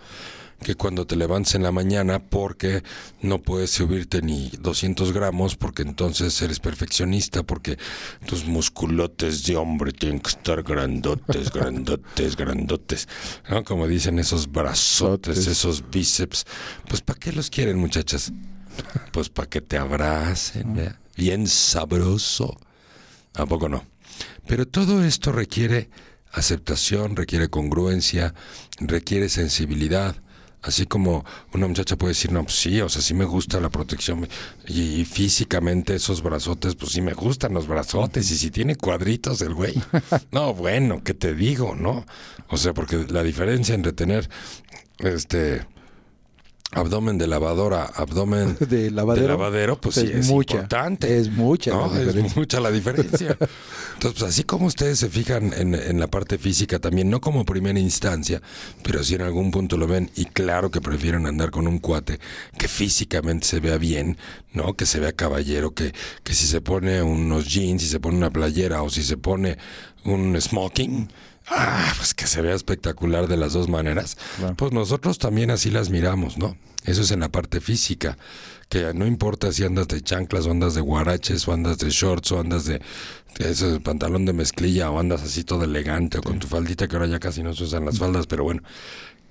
[0.62, 2.82] que cuando te levantes en la mañana porque
[3.22, 7.78] no puedes subirte ni 200 gramos porque entonces eres perfeccionista, porque
[8.26, 13.08] tus musculotes de hombre tienen que estar grandotes, grandotes, grandotes,
[13.48, 13.64] ¿no?
[13.64, 16.44] Como dicen esos brazotes, esos bíceps,
[16.88, 18.32] pues ¿para qué los quieren muchachas?
[19.12, 20.96] Pues para que te abracen, ¿verdad?
[21.18, 22.56] bien sabroso.
[23.34, 23.84] ¿A poco no?
[24.46, 25.90] Pero todo esto requiere
[26.32, 28.34] aceptación, requiere congruencia,
[28.78, 30.16] requiere sensibilidad.
[30.62, 33.68] Así como una muchacha puede decir, no, pues sí, o sea, sí me gusta la
[33.68, 34.28] protección.
[34.66, 38.30] Y, y físicamente esos brazotes, pues sí me gustan los brazotes.
[38.30, 39.74] Y si tiene cuadritos el güey.
[40.32, 42.04] No, bueno, ¿qué te digo, no?
[42.48, 44.28] O sea, porque la diferencia entre tener
[44.98, 45.66] este
[46.72, 51.18] abdomen de lavadora, abdomen De lavadero, de lavadero, pues es sí, es mucha, importante.
[51.18, 51.86] es mucha ¿no?
[51.88, 52.38] la Es diferencia.
[52.40, 53.36] mucha la diferencia.
[53.94, 57.44] Entonces, pues así como ustedes se fijan en, en la parte física también, no como
[57.44, 58.42] primera instancia,
[58.82, 62.20] pero si en algún punto lo ven y claro que prefieren andar con un cuate
[62.58, 64.18] que físicamente se vea bien,
[64.52, 64.74] ¿no?
[64.74, 68.30] Que se vea caballero, que, que si se pone unos jeans, si se pone una
[68.30, 69.56] playera o si se pone
[70.04, 71.08] un smoking,
[71.50, 74.16] ah, pues que se vea espectacular de las dos maneras.
[74.38, 74.54] Claro.
[74.56, 76.56] Pues nosotros también así las miramos, ¿no?
[76.84, 78.16] Eso es en la parte física,
[78.68, 82.32] que no importa si andas de chanclas o andas de guaraches o andas de shorts
[82.32, 82.80] o andas de,
[83.38, 86.96] de ese pantalón de mezclilla o andas así todo elegante o con tu faldita que
[86.96, 88.62] ahora ya casi no se usan las faldas, pero bueno,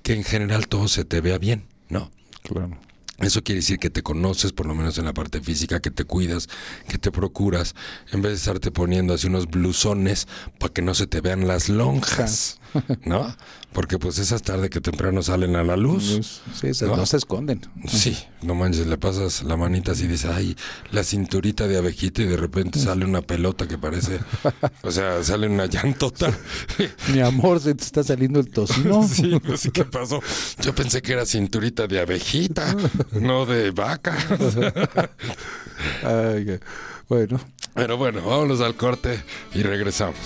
[0.04, 2.12] que en general todo se te vea bien, ¿no?
[2.44, 2.78] Claro.
[3.20, 6.04] Eso quiere decir que te conoces, por lo menos en la parte física, que te
[6.04, 6.48] cuidas,
[6.88, 7.74] que te procuras,
[8.12, 10.28] en vez de estarte poniendo así unos blusones
[10.60, 12.57] para que no se te vean las lonjas,
[13.06, 13.36] ¿no?
[13.74, 16.42] Porque pues esas tarde que temprano salen a la luz.
[16.54, 16.98] Sí, ¿no?
[16.98, 17.62] no se esconden.
[17.88, 20.56] Sí, no manches, le pasas la manita así y dices, ay,
[20.92, 24.20] la cinturita de abejita y de repente sale una pelota que parece,
[24.84, 26.32] o sea, sale una llantota.
[27.14, 29.08] Mi amor, se te está saliendo el tocino.
[29.08, 30.22] Sí, pues sí, ¿qué pasó?
[30.62, 32.76] Yo pensé que era cinturita de abejita,
[33.12, 34.18] no de vaca.
[36.04, 36.60] Ay,
[37.08, 37.40] bueno,
[37.74, 40.18] Pero bueno, vámonos al corte y regresamos.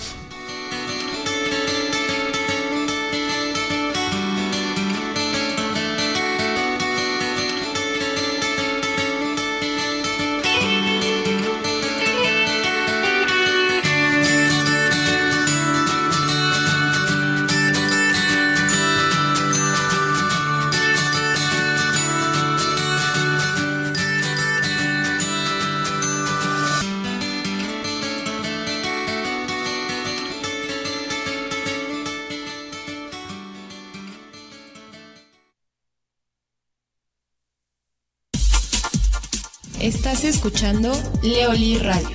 [40.12, 42.10] Estás escuchando Leoli Radio.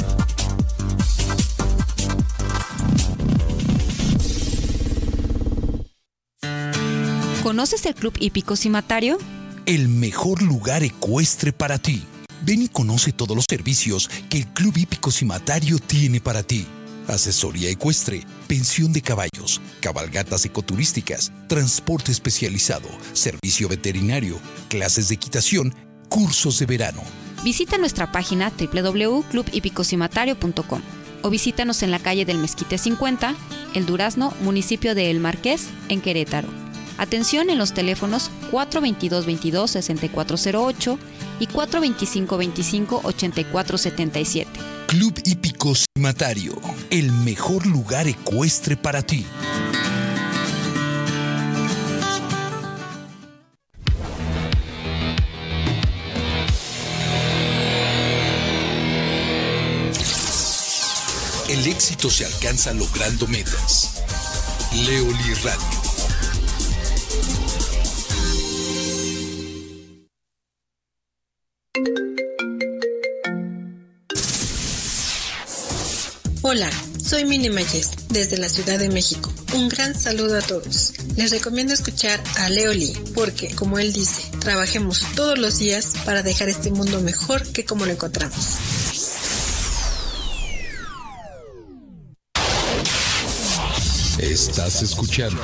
[7.42, 9.18] ¿Conoces el Club Hípico Cimatario?
[9.66, 12.04] El mejor lugar ecuestre para ti.
[12.44, 16.68] Ven y conoce todos los servicios que el Club Hípico Cimatario tiene para ti.
[17.08, 25.74] Asesoría ecuestre, pensión de caballos, cabalgatas ecoturísticas, transporte especializado, servicio veterinario, clases de equitación,
[26.10, 27.02] cursos de verano.
[27.44, 30.82] Visita nuestra página www.clubhipicocimatario.com
[31.22, 33.36] o visítanos en la calle del Mezquite 50,
[33.74, 36.48] El Durazno, municipio de El Marqués, en Querétaro.
[36.98, 40.98] Atención en los teléfonos 422-22-6408
[41.40, 44.46] y 425-25-8477.
[44.88, 49.26] Club Hípico Cimatario, el mejor lugar ecuestre para ti.
[61.58, 64.04] El éxito se alcanza logrando metas.
[64.76, 65.88] Leoli Radio.
[76.44, 76.70] Hola,
[77.04, 79.34] soy Mini Mayes, desde la Ciudad de México.
[79.56, 80.94] Un gran saludo a todos.
[81.16, 86.50] Les recomiendo escuchar a Leoli, porque, como él dice, trabajemos todos los días para dejar
[86.50, 88.58] este mundo mejor que como lo encontramos.
[94.38, 95.42] Estás escuchando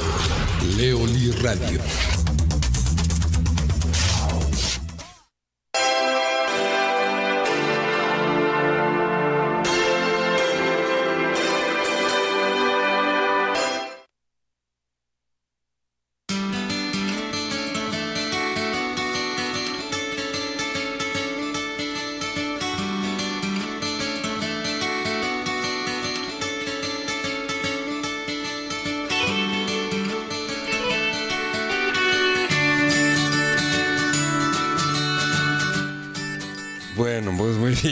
[0.77, 1.81] Leoli Radio.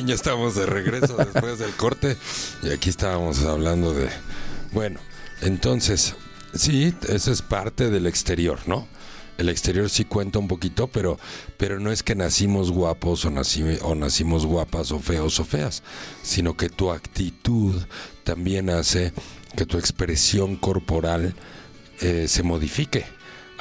[0.06, 2.18] ya estamos de regreso después del corte
[2.64, 4.10] y aquí estábamos hablando de...
[4.72, 5.00] Bueno,
[5.42, 6.16] entonces,
[6.54, 8.88] sí, eso es parte del exterior, ¿no?
[9.38, 11.20] El exterior sí cuenta un poquito, pero,
[11.58, 15.82] pero no es que nacimos guapos o nacimos guapas o feos o feas,
[16.22, 17.76] sino que tu actitud
[18.24, 19.14] también hace
[19.56, 21.34] que tu expresión corporal
[22.02, 23.06] eh, se modifique.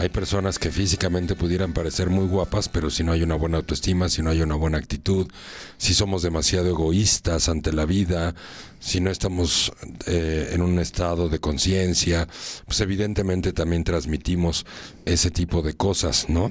[0.01, 4.09] Hay personas que físicamente pudieran parecer muy guapas, pero si no hay una buena autoestima,
[4.09, 5.29] si no hay una buena actitud,
[5.77, 8.35] si somos demasiado egoístas ante la vida,
[8.79, 9.71] si no estamos
[10.07, 12.27] eh, en un estado de conciencia,
[12.65, 14.65] pues evidentemente también transmitimos
[15.05, 16.51] ese tipo de cosas, ¿no?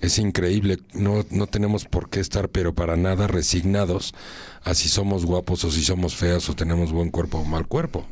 [0.00, 4.14] Es increíble, no, no tenemos por qué estar, pero para nada resignados
[4.62, 8.06] a si somos guapos o si somos feas o tenemos buen cuerpo o mal cuerpo.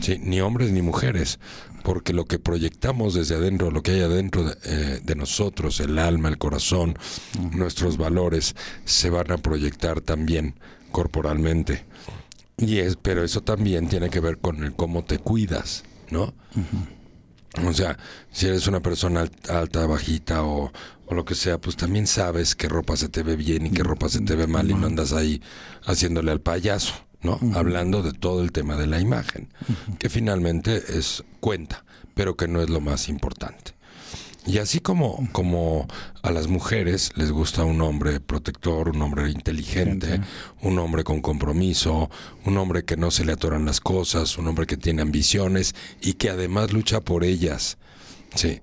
[0.00, 1.38] Sí, ni hombres ni mujeres,
[1.82, 5.98] porque lo que proyectamos desde adentro, lo que hay adentro de, eh, de nosotros, el
[5.98, 6.96] alma, el corazón,
[7.52, 10.54] nuestros valores, se van a proyectar también
[10.90, 11.84] corporalmente.
[12.56, 16.34] Y es, pero eso también tiene que ver con el cómo te cuidas, ¿no?
[17.66, 17.98] O sea,
[18.30, 20.72] si eres una persona alt- alta, bajita o,
[21.06, 23.82] o lo que sea, pues también sabes qué ropa se te ve bien y qué
[23.82, 25.42] ropa se te ve mal y no andas ahí
[25.84, 27.38] haciéndole al payaso, ¿no?
[27.54, 29.48] Hablando de todo el tema de la imagen,
[29.98, 33.72] que finalmente es cuenta, pero que no es lo más importante.
[34.44, 35.86] Y así como, como
[36.22, 40.20] a las mujeres les gusta un hombre protector, un hombre inteligente,
[40.62, 42.10] un hombre con compromiso,
[42.44, 46.14] un hombre que no se le atoran las cosas, un hombre que tiene ambiciones y
[46.14, 47.78] que además lucha por ellas.
[48.34, 48.60] Sí.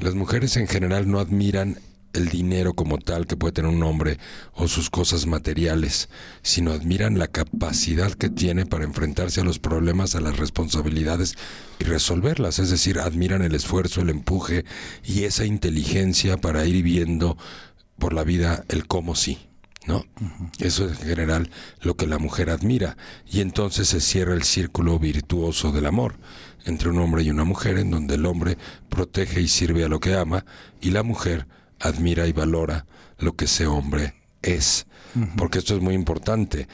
[0.00, 1.80] Las mujeres en general no admiran
[2.16, 4.18] el dinero como tal que puede tener un hombre
[4.54, 6.08] o sus cosas materiales,
[6.42, 11.36] sino admiran la capacidad que tiene para enfrentarse a los problemas, a las responsabilidades
[11.78, 12.58] y resolverlas.
[12.58, 14.64] Es decir, admiran el esfuerzo, el empuje
[15.04, 17.36] y esa inteligencia para ir viendo
[17.98, 19.38] por la vida el cómo sí.
[19.86, 20.04] ¿No?
[20.58, 21.50] Eso es en general
[21.80, 22.96] lo que la mujer admira.
[23.24, 26.16] Y entonces se cierra el círculo virtuoso del amor
[26.66, 30.00] entre un hombre y una mujer, en donde el hombre protege y sirve a lo
[30.00, 30.44] que ama,
[30.80, 31.46] y la mujer
[31.80, 32.86] admira y valora
[33.18, 34.86] lo que ese hombre es.
[35.38, 36.68] Porque esto es muy importante.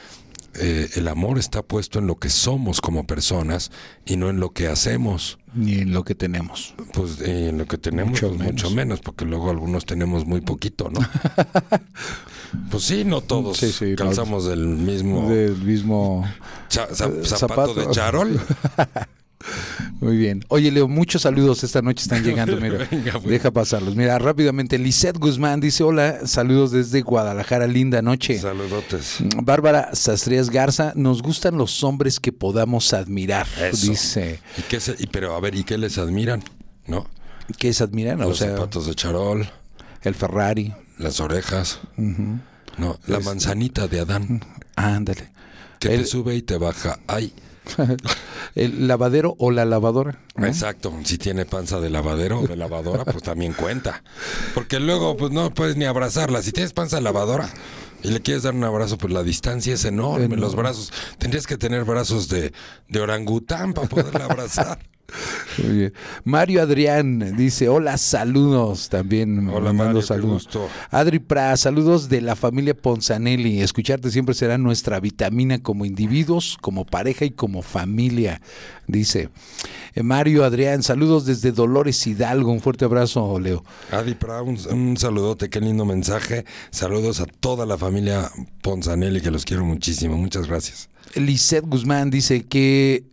[0.55, 3.71] Eh, el amor está puesto en lo que somos como personas
[4.05, 5.39] y no en lo que hacemos.
[5.55, 6.75] Ni en lo que tenemos.
[6.93, 8.73] Pues eh, en lo que tenemos, Mucho pues, mucho menos.
[8.75, 10.99] menos, porque luego algunos tenemos muy poquito, ¿no?
[12.69, 16.23] pues sí, no todos Sí, sí, calzamos del mismo Del mismo.
[16.69, 17.73] cha- za- eh, zapato, zapato.
[17.75, 18.41] de charol.
[19.99, 20.43] Muy bien.
[20.49, 22.55] Oye, Leo, muchos saludos esta noche están llegando.
[22.59, 23.25] Mira, Venga, pues.
[23.25, 23.95] deja pasarlos.
[23.95, 28.39] Mira, rápidamente, Lisette Guzmán dice: Hola, saludos desde Guadalajara, linda noche.
[28.39, 29.17] Saludotes.
[29.43, 33.47] Bárbara Sastrías Garza, nos gustan los hombres que podamos admirar.
[33.61, 33.89] Eso.
[33.91, 36.43] Dice, ¿Y qué se- y pero a ver, ¿y qué les admiran?
[36.87, 37.05] ¿No?
[37.57, 38.15] ¿qué es admirar?
[38.21, 39.47] O Los sea, zapatos de charol,
[40.01, 40.73] el Ferrari.
[40.97, 41.79] las orejas.
[41.97, 44.41] No, la manzanita de Adán,
[44.75, 45.29] Ándale.
[45.79, 46.99] que te sube y te baja.
[47.05, 47.33] Ay,
[48.55, 50.19] el lavadero o la lavadora.
[50.35, 50.47] ¿no?
[50.47, 50.93] exacto.
[51.03, 54.03] Si tiene panza de lavadero o de lavadora, pues también cuenta.
[54.53, 56.41] Porque luego, pues no puedes ni abrazarla.
[56.41, 57.49] Si tienes panza de lavadora
[58.03, 60.25] y le quieres dar un abrazo, pues la distancia es enorme.
[60.25, 60.41] Enorme.
[60.41, 62.53] Los brazos, tendrías que tener brazos de,
[62.89, 64.79] de orangután para poderla abrazar.
[65.61, 65.93] Muy bien.
[66.23, 69.47] Mario Adrián dice, hola, saludos también.
[69.49, 70.45] Hola, Mario, qué saludos.
[70.45, 70.67] gusto.
[70.89, 73.61] Adri Pra, saludos de la familia Ponzanelli.
[73.61, 78.41] Escucharte siempre será nuestra vitamina como individuos, como pareja y como familia,
[78.87, 79.29] dice.
[79.93, 82.51] Eh, Mario Adrián, saludos desde Dolores Hidalgo.
[82.51, 83.63] Un fuerte abrazo, Leo.
[83.91, 86.45] Adi Pra, un, un saludote, qué lindo mensaje.
[86.71, 88.31] Saludos a toda la familia
[88.63, 90.17] Ponzanelli, que los quiero muchísimo.
[90.17, 90.89] Muchas gracias.
[91.15, 93.12] Lisette Guzmán dice que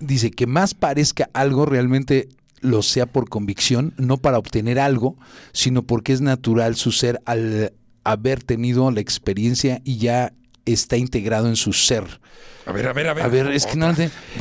[0.00, 2.28] dice que más parezca algo realmente
[2.60, 5.16] lo sea por convicción, no para obtener algo,
[5.52, 7.72] sino porque es natural su ser al
[8.04, 10.32] haber tenido la experiencia y ya
[10.64, 12.20] está integrado en su ser.
[12.66, 13.24] A ver, a ver, a ver.
[13.24, 13.94] A ver, es que no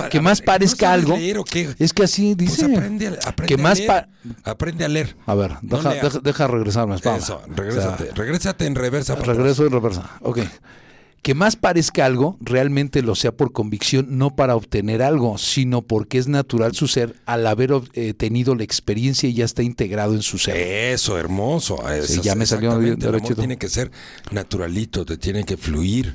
[0.09, 1.15] que a más ver, parezca ¿no algo.
[1.17, 1.73] leer o qué?
[1.79, 2.65] Es que así Pues dice.
[2.75, 4.07] aprende, a- aprende que a más leer.
[4.43, 5.15] Aprende a leer.
[5.25, 6.03] A ver, No deja, lea.
[6.03, 6.95] deja, deja regresarme.
[6.95, 8.11] Eso, O sea, regrésate.
[8.15, 9.15] regrésate en reversa.
[9.15, 10.09] Regreso en reversa.
[10.21, 10.39] Ok.
[11.21, 16.17] Que más parezca algo, realmente lo sea por convicción, no para obtener algo, sino porque
[16.19, 20.21] es natural su ser al haber eh, tenido la experiencia y ya está integrado en
[20.21, 20.55] su ser.
[20.55, 21.89] Eso, hermoso.
[21.91, 22.79] Eso, ya me salió.
[22.79, 23.91] El amor tiene que ser
[24.31, 26.13] naturalito, te tiene que fluir.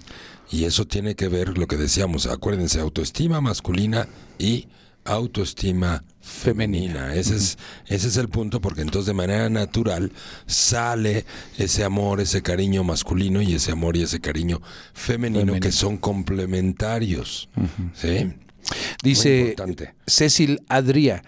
[0.50, 2.26] Y eso tiene que ver lo que decíamos.
[2.26, 4.06] Acuérdense, autoestima masculina
[4.38, 4.68] y
[5.04, 7.14] autoestima femenina.
[7.14, 10.12] Ese, es, ese es el punto, porque entonces de manera natural
[10.46, 11.24] sale
[11.58, 14.60] ese amor, ese cariño masculino y ese amor y ese cariño
[14.92, 15.60] femenino, Femenino.
[15.60, 17.48] que son complementarios.
[17.94, 18.32] ¿Sí?
[19.02, 19.56] Dice.
[20.06, 21.22] Cecil Adria,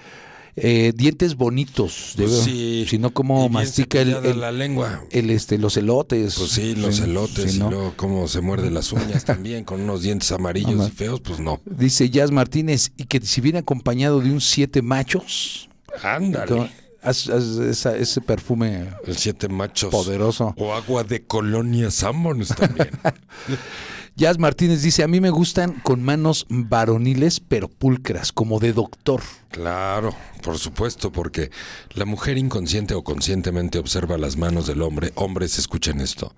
[0.56, 2.86] eh, dientes bonitos, Pues sí.
[2.88, 5.04] si no Y como mastica el, cepillada el- la lengua.
[5.10, 6.36] el, este, los elotes.
[6.36, 7.70] Pues sí, los elotes y no.
[7.70, 10.88] luego cómo se muerde las uñas también con unos dientes amarillos Ajá.
[10.88, 11.60] y feos, pues no.
[11.64, 15.68] Dice Jazz Martínez, y que si viene acompañado de un siete machos,
[16.02, 16.70] Ándale.
[17.04, 19.90] Haz- haz esa- ese perfume El siete machos.
[19.90, 20.54] poderoso.
[20.56, 22.90] O agua de colonia Sanborns también.
[24.16, 29.20] Jazz Martínez dice, a mí me gustan con manos varoniles pero pulcras, como de doctor.
[29.50, 31.50] claro, por supuesto, porque
[31.94, 35.10] la mujer inconsciente o conscientemente observa las manos del hombre.
[35.16, 36.32] Hombres, escuchen esto,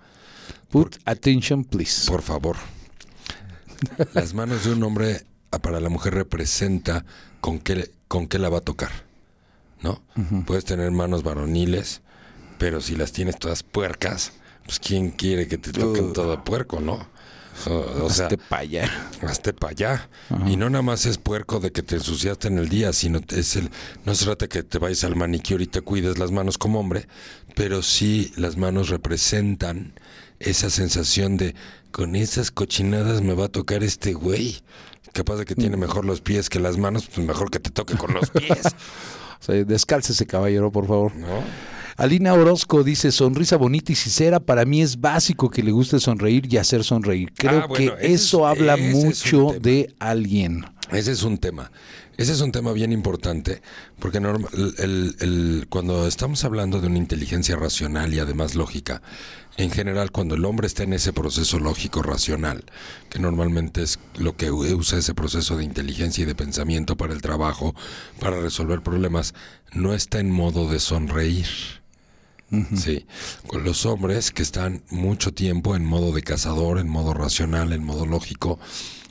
[0.70, 2.11] Put attention, please.
[2.11, 2.57] por favor.
[4.14, 7.05] Las manos de un hombre ah, para la mujer representa
[7.42, 8.90] con qué, con qué la va a tocar.
[9.83, 10.03] ¿No?
[10.47, 12.01] Puedes tener manos varoniles,
[12.59, 14.33] pero si las tienes todas puercas,
[14.65, 16.12] pues quién quiere que te toquen Uh.
[16.12, 17.07] todo puerco, ¿no?
[17.67, 19.09] O, o sea, Hazte pa' allá.
[19.23, 20.09] hazte para allá.
[20.47, 23.57] Y no nada más es puerco de que te ensuciaste en el día, sino es
[23.57, 23.71] el,
[24.05, 27.07] no se trata que te vayas al manicure y te cuides las manos como hombre,
[27.55, 29.95] pero sí las manos representan
[30.39, 31.55] esa sensación de
[31.93, 34.59] con esas cochinadas me va a tocar este güey.
[35.15, 37.97] Capaz de que tiene mejor los pies que las manos, pues mejor que te toque
[37.97, 38.61] con los pies,
[39.44, 41.14] sea, descálcese, caballero, por favor.
[41.16, 41.27] ¿no?
[41.99, 46.46] Alina Orozco dice, sonrisa bonita y sincera, para mí es básico que le guste sonreír
[46.53, 47.33] y hacer sonreír.
[47.35, 50.64] Creo Ah, bueno, que es- eso habla es mucho de alguien.
[50.93, 51.72] Ese es un tema.
[52.16, 53.61] Ese es un tema bien importante,
[53.99, 59.03] porque el- cuando estamos hablando de una inteligencia racional y además lógica,
[59.57, 62.64] en general cuando el hombre está en ese proceso lógico racional,
[63.11, 67.20] que normalmente es lo que usa ese proceso de inteligencia y de pensamiento para el
[67.20, 67.74] trabajo,
[68.20, 69.34] para resolver problemas,
[69.72, 71.47] no está en modo de sonreír.
[72.76, 73.07] Sí,
[73.49, 77.82] con los hombres que están mucho tiempo en modo de cazador, en modo racional, en
[77.82, 78.61] modo lógico,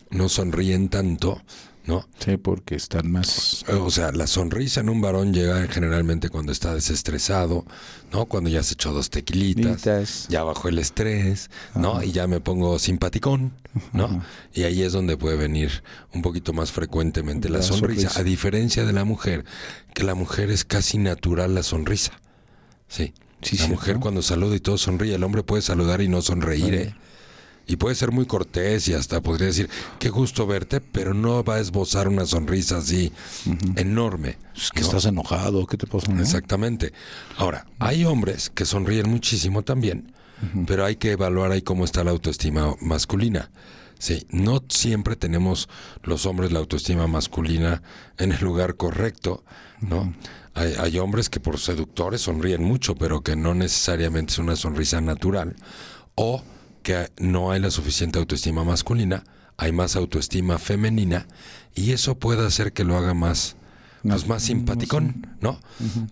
[0.09, 1.41] no sonríen tanto,
[1.85, 2.07] ¿no?
[2.19, 3.63] Sí, porque están más...
[3.69, 7.65] O sea, la sonrisa en un varón llega generalmente cuando está desestresado,
[8.11, 8.25] ¿no?
[8.25, 12.01] Cuando ya se echó dos tequilitas, ya bajó el estrés, ¿no?
[12.01, 13.53] Y ya me pongo simpaticón,
[13.93, 14.23] ¿no?
[14.53, 15.83] Y ahí es donde puede venir
[16.13, 18.19] un poquito más frecuentemente la, La sonrisa, sonrisa.
[18.19, 19.45] a diferencia de la mujer,
[19.93, 22.19] que la mujer es casi natural la sonrisa.
[22.87, 23.13] Sí.
[23.41, 26.73] Sí, la mujer cuando saluda y todo sonríe, el hombre puede saludar y no sonreír,
[26.73, 26.95] ¿eh?
[27.67, 31.55] Y puede ser muy cortés y hasta podría decir, qué gusto verte, pero no va
[31.55, 33.11] a esbozar una sonrisa así
[33.75, 34.37] enorme.
[34.55, 34.87] Es que ¿no?
[34.87, 36.11] estás enojado, ¿qué te pasa?
[36.11, 36.21] no?
[36.21, 36.93] Exactamente.
[37.37, 40.13] Ahora, hay hombres que sonríen muchísimo también,
[40.67, 43.49] pero hay que evaluar ahí cómo está la autoestima masculina.
[43.97, 45.69] Sí, no siempre tenemos
[46.03, 47.81] los hombres la autoestima masculina
[48.17, 49.43] en el lugar correcto,
[49.79, 50.13] ¿no?
[50.53, 55.01] hay, hay hombres que por seductores sonríen mucho, pero que no necesariamente es una sonrisa
[55.01, 55.55] natural,
[56.15, 56.43] o
[56.85, 59.23] que no hay la suficiente autoestima masculina,
[59.57, 61.25] hay más autoestima femenina,
[61.73, 63.55] y eso puede hacer que lo haga más,
[64.03, 65.59] pues más simpaticón, ¿no?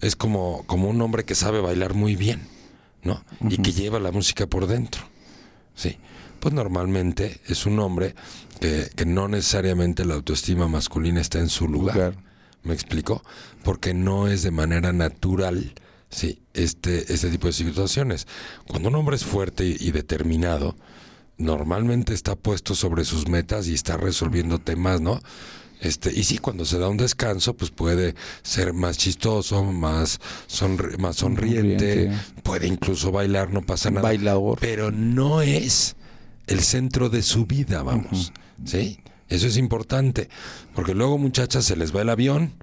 [0.02, 2.42] Es como, como un hombre que sabe bailar muy bien,
[3.04, 3.24] ¿no?
[3.48, 5.04] Y que lleva la música por dentro.
[5.76, 5.98] Sí.
[6.40, 8.16] Pues normalmente es un hombre
[8.60, 11.96] que, que no necesariamente la autoestima masculina está en su lugar.
[11.96, 12.16] Lugar.
[12.64, 13.22] ¿Me explico?
[13.64, 15.76] Porque no es de manera natural,
[16.14, 18.28] sí, este, este tipo de situaciones.
[18.68, 20.76] Cuando un hombre es fuerte y, determinado,
[21.38, 25.20] normalmente está puesto sobre sus metas y está resolviendo temas, ¿no?
[25.82, 30.98] Este, y sí, cuando se da un descanso, pues puede ser más chistoso, más, sonri-
[30.98, 32.26] más sonriente, Sonriente.
[32.44, 34.04] puede incluso bailar, no pasa nada.
[34.04, 34.58] Bailador.
[34.62, 35.98] Pero no es
[36.48, 38.32] el centro de su vida, vamos.
[38.64, 39.00] ¿Sí?
[39.28, 40.30] Eso es importante.
[40.74, 42.54] Porque luego, muchachas, se les va el avión,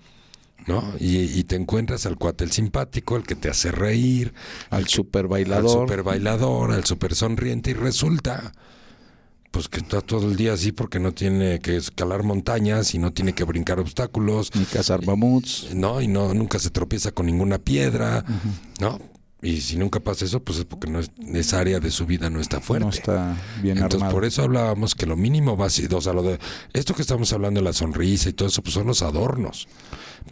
[0.66, 0.82] ¿no?
[0.98, 4.32] Y, y te encuentras al cuate el simpático, el que te hace reír,
[4.70, 5.70] Al super al bailador.
[5.82, 8.52] super bailador, al super sonriente, y resulta.
[9.50, 13.11] Pues que está todo el día así porque no tiene que escalar montañas y no
[13.12, 14.52] tiene que brincar obstáculos.
[14.54, 15.74] Ni cazar mamuts.
[15.74, 16.00] ¿no?
[16.00, 18.24] Y no, nunca se tropieza con ninguna piedra,
[18.80, 19.00] ¿no?
[19.42, 22.30] Y si nunca pasa eso, pues es porque no es, esa área de su vida
[22.30, 22.84] no está fuerte.
[22.84, 24.12] No está bien Entonces, armado.
[24.14, 26.38] por eso hablábamos que lo mínimo básico, o sea, lo de
[26.74, 29.66] esto que estamos hablando de la sonrisa y todo eso, pues son los adornos.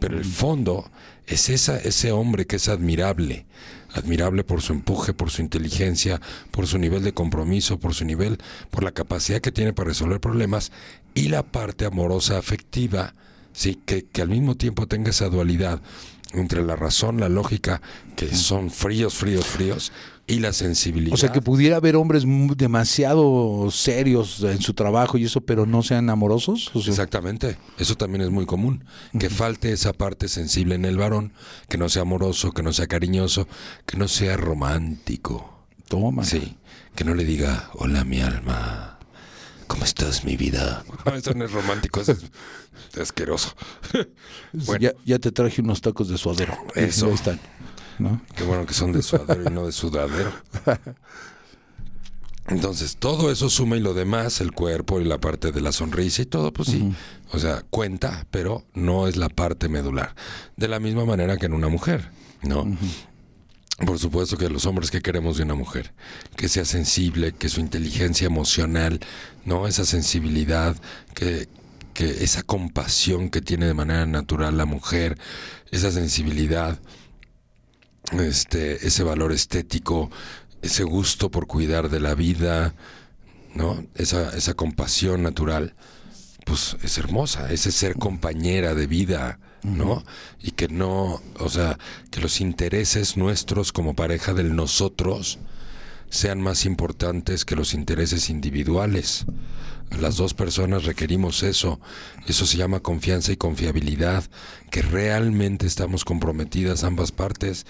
[0.01, 0.91] Pero el fondo
[1.27, 3.47] es esa, ese hombre que es admirable,
[3.93, 6.21] admirable por su empuje, por su inteligencia,
[6.51, 8.39] por su nivel de compromiso, por su nivel,
[8.71, 10.73] por la capacidad que tiene para resolver problemas
[11.15, 13.15] y la parte amorosa afectiva,
[13.53, 15.81] sí, que, que al mismo tiempo tenga esa dualidad
[16.33, 17.81] entre la razón, la lógica,
[18.17, 19.93] que son fríos, fríos, fríos,
[20.29, 21.15] y la sensibilidad.
[21.15, 22.25] O sea, que pudiera haber hombres
[22.57, 26.71] demasiado serios en su trabajo y eso, pero no sean amorosos.
[26.75, 28.85] O sea, Exactamente, eso también es muy común,
[29.19, 31.33] que falte esa parte sensible en el varón,
[31.69, 33.49] que no sea amoroso, que no sea cariñoso,
[33.87, 35.65] que no sea romántico.
[35.89, 36.25] Toma.
[36.25, 36.59] Sí,
[36.95, 38.99] que no le diga, hola mi alma,
[39.67, 40.85] ¿cómo estás mi vida?
[41.07, 43.55] No, eso no es romántico, eso es asqueroso.
[44.53, 44.81] Bueno.
[44.81, 46.57] Ya, ya te traje unos tacos de suadero.
[46.75, 47.07] Eso.
[47.07, 47.39] Ahí están.
[47.99, 48.21] ¿No?
[48.37, 50.33] Qué bueno que son de suadero y no de sudadero.
[52.49, 56.23] Entonces, todo eso suma y lo demás, el cuerpo y la parte de la sonrisa
[56.23, 56.95] y todo, pues sí.
[57.33, 60.15] O sea, cuenta, pero no es la parte medular.
[60.57, 62.11] De la misma manera que en una mujer,
[62.43, 62.67] ¿no?
[63.85, 65.93] Por supuesto que los hombres que queremos de una mujer,
[66.37, 68.99] que sea sensible, que su inteligencia emocional,
[69.45, 69.69] ¿no?
[69.69, 70.75] Esa sensibilidad,
[71.15, 71.49] que,
[71.93, 75.19] que esa compasión que tiene de manera natural la mujer,
[75.71, 76.79] esa sensibilidad,
[78.13, 80.11] este, ese valor estético,
[80.63, 82.75] ese gusto por cuidar de la vida,
[83.55, 83.85] ¿no?
[83.95, 85.75] Esa, esa compasión natural,
[86.45, 90.05] pues es hermosa, ese ser compañera de vida, ¿no?
[90.41, 91.79] Y que no, o sea,
[92.11, 95.39] que los intereses nuestros como pareja del nosotros
[96.11, 99.27] sean más importantes que los intereses individuales.
[99.99, 101.81] Las dos personas requerimos eso.
[102.27, 104.25] Eso se llama confianza y confiabilidad,
[104.71, 107.67] que realmente estamos comprometidas ambas partes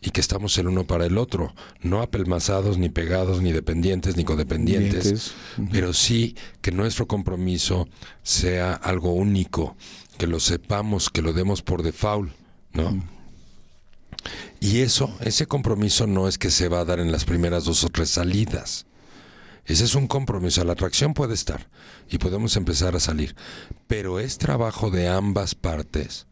[0.00, 4.24] y que estamos el uno para el otro, no apelmazados, ni pegados, ni dependientes, ni
[4.24, 5.32] codependientes, Dientes.
[5.70, 7.88] pero sí que nuestro compromiso
[8.22, 9.76] sea algo único,
[10.18, 12.32] que lo sepamos, que lo demos por default,
[12.72, 13.02] ¿no?
[14.60, 17.82] Y eso, ese compromiso no es que se va a dar en las primeras dos
[17.84, 18.86] o tres salidas.
[19.64, 20.64] Ese es un compromiso.
[20.64, 21.68] La atracción puede estar
[22.08, 23.36] y podemos empezar a salir.
[23.86, 26.26] Pero es trabajo de ambas partes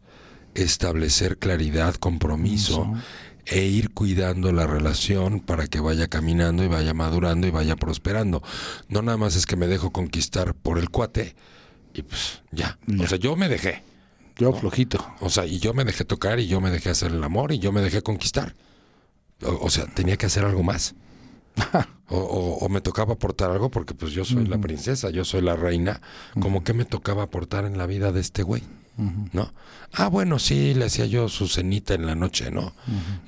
[0.53, 2.91] establecer claridad, compromiso
[3.45, 8.43] e ir cuidando la relación para que vaya caminando y vaya madurando y vaya prosperando.
[8.89, 11.35] No nada más es que me dejo conquistar por el cuate
[11.93, 12.79] y pues ya.
[12.99, 13.83] O sea, yo me dejé.
[14.37, 15.05] Yo flojito.
[15.19, 17.59] O sea, y yo me dejé tocar y yo me dejé hacer el amor y
[17.59, 18.55] yo me dejé conquistar.
[19.43, 20.95] O, o sea, tenía que hacer algo más.
[22.13, 25.41] O, o- o me tocaba aportar algo porque pues yo soy la princesa, yo soy
[25.41, 26.01] la reina.
[26.41, 28.63] Como que me tocaba aportar en la vida de este güey,
[29.31, 29.53] ¿no?
[29.93, 32.73] Ah, bueno, sí, le hacía yo su cenita en la noche, ¿no?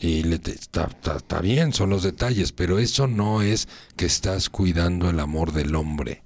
[0.02, 4.50] Y le está, está- está bien, son los detalles, pero eso no es que estás
[4.50, 6.22] cuidando el amor del hombre.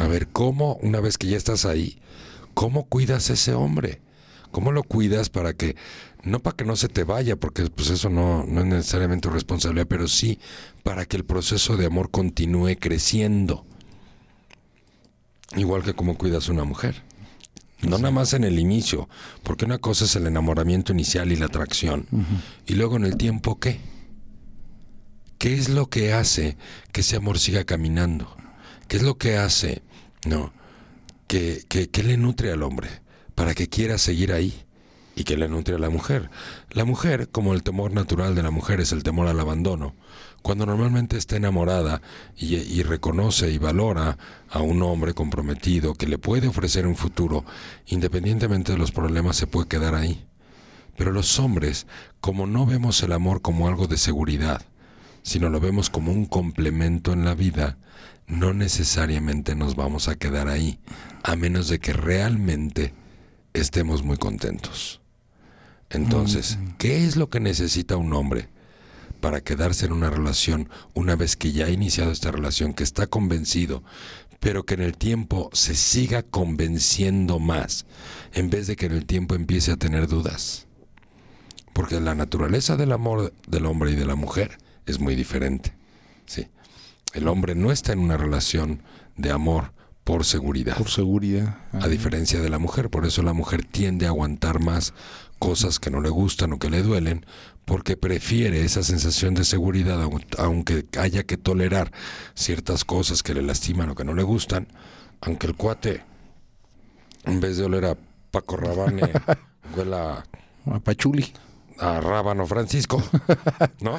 [0.00, 1.98] A ver, ¿cómo, una vez que ya estás ahí,
[2.54, 4.00] cómo cuidas a ese hombre?
[4.50, 5.76] ¿Cómo lo cuidas para que,
[6.24, 9.34] no para que no se te vaya, porque pues eso no, no es necesariamente tu
[9.34, 10.38] responsabilidad, pero sí
[10.82, 13.64] para que el proceso de amor continúe creciendo?
[15.56, 17.02] Igual que como cuidas a una mujer.
[17.82, 19.08] No nada más en el inicio,
[19.42, 22.06] porque una cosa es el enamoramiento inicial y la atracción.
[22.66, 23.80] Y luego en el tiempo, ¿qué?
[25.38, 26.58] ¿Qué es lo que hace
[26.92, 28.36] que ese amor siga caminando?
[28.88, 29.82] ¿Qué es lo que hace
[30.26, 30.52] No.
[31.26, 32.88] ¿Qué, qué, qué le nutre al hombre
[33.34, 34.64] para que quiera seguir ahí?
[35.20, 36.30] ¿Y qué le nutre a la mujer?
[36.70, 39.94] La mujer, como el temor natural de la mujer es el temor al abandono,
[40.40, 42.00] cuando normalmente está enamorada
[42.38, 44.16] y, y reconoce y valora
[44.48, 47.44] a un hombre comprometido que le puede ofrecer un futuro,
[47.84, 50.24] independientemente de los problemas, se puede quedar ahí.
[50.96, 51.86] Pero los hombres,
[52.22, 54.62] como no vemos el amor como algo de seguridad,
[55.20, 57.76] sino lo vemos como un complemento en la vida,
[58.26, 60.80] no necesariamente nos vamos a quedar ahí,
[61.22, 62.94] a menos de que realmente
[63.52, 64.99] estemos muy contentos.
[65.90, 68.48] Entonces, ¿qué es lo que necesita un hombre
[69.20, 73.06] para quedarse en una relación una vez que ya ha iniciado esta relación, que está
[73.06, 73.82] convencido,
[74.38, 77.86] pero que en el tiempo se siga convenciendo más,
[78.32, 80.66] en vez de que en el tiempo empiece a tener dudas?
[81.72, 85.74] Porque la naturaleza del amor del hombre y de la mujer es muy diferente.
[86.26, 86.46] Sí.
[87.12, 88.82] El hombre no está en una relación
[89.16, 89.72] de amor
[90.04, 90.76] por seguridad.
[90.76, 91.58] Por seguridad.
[91.72, 94.94] A diferencia de la mujer, por eso la mujer tiende a aguantar más
[95.40, 97.26] cosas que no le gustan o que le duelen,
[97.64, 101.90] porque prefiere esa sensación de seguridad, aun- aunque haya que tolerar
[102.34, 104.68] ciertas cosas que le lastiman o que no le gustan,
[105.20, 106.02] aunque el cuate,
[107.24, 107.96] en vez de oler a
[108.30, 109.10] Paco Rabanne,
[109.76, 110.24] huela
[110.66, 111.32] A Pachuli.
[111.78, 113.02] a Rábano Francisco,
[113.80, 113.98] ¿no?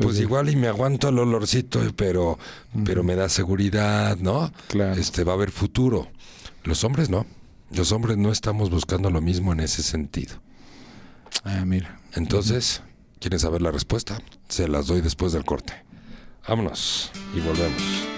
[0.00, 2.38] Pues igual y me aguanto el olorcito, pero,
[2.84, 4.52] pero me da seguridad, ¿no?
[4.68, 5.00] Claro.
[5.00, 6.08] Este va a haber futuro.
[6.64, 7.26] Los hombres no.
[7.70, 10.34] Los hombres no estamos buscando lo mismo en ese sentido.
[11.42, 11.98] Ah, mira.
[12.12, 12.82] Entonces,
[13.20, 14.20] ¿quieren saber la respuesta?
[14.48, 15.74] Se las doy después del corte.
[16.46, 18.13] Vámonos y volvemos.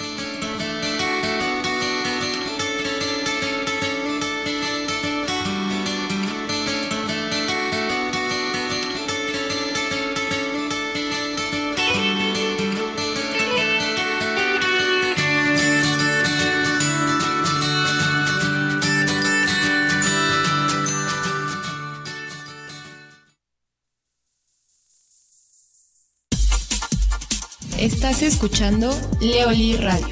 [27.87, 30.09] Estás escuchando Leoli Radio.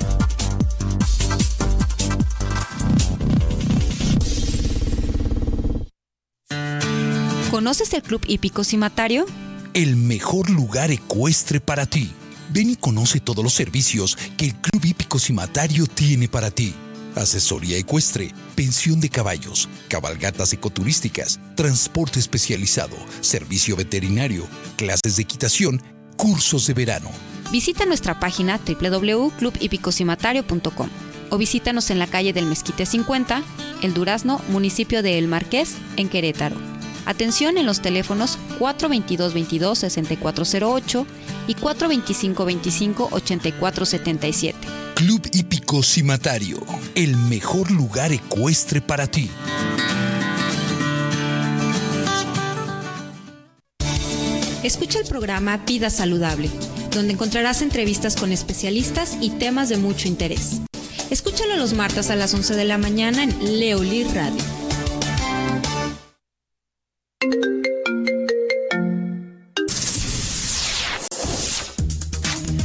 [7.51, 9.27] ¿Conoces el Club Hípico Cimatario?
[9.73, 12.13] El mejor lugar ecuestre para ti.
[12.51, 16.73] Ven y conoce todos los servicios que el Club Hípico Cimatario tiene para ti.
[17.17, 24.47] Asesoría ecuestre, pensión de caballos, cabalgatas ecoturísticas, transporte especializado, servicio veterinario,
[24.77, 25.83] clases de equitación,
[26.17, 27.11] cursos de verano.
[27.55, 30.89] Visita nuestra página www.clubhipicocimatario.com
[31.31, 33.45] o visítanos en la calle del Mezquite 50,
[33.81, 36.57] El Durazno, municipio de El Marqués, en Querétaro.
[37.07, 41.07] Atención en los teléfonos 422-22-6408
[41.47, 44.55] y 425-25-8477.
[44.97, 46.59] Club Hípico Cimatario,
[46.97, 49.31] el mejor lugar ecuestre para ti.
[54.65, 56.51] Escucha el programa Vida Saludable,
[56.95, 60.61] donde encontrarás entrevistas con especialistas y temas de mucho interés.
[61.11, 64.43] Escúchalo los martes a las 11 de la mañana en Leoli Radio.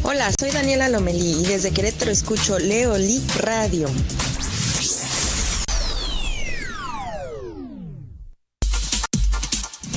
[0.04, 3.88] Hola, soy Daniela Lomelí y desde Querétaro escucho Leoli Radio.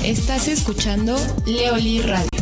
[0.03, 1.15] Estás escuchando
[1.45, 2.32] Leoli Radio.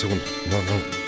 [0.00, 0.24] Segundo.
[0.50, 1.00] No, no.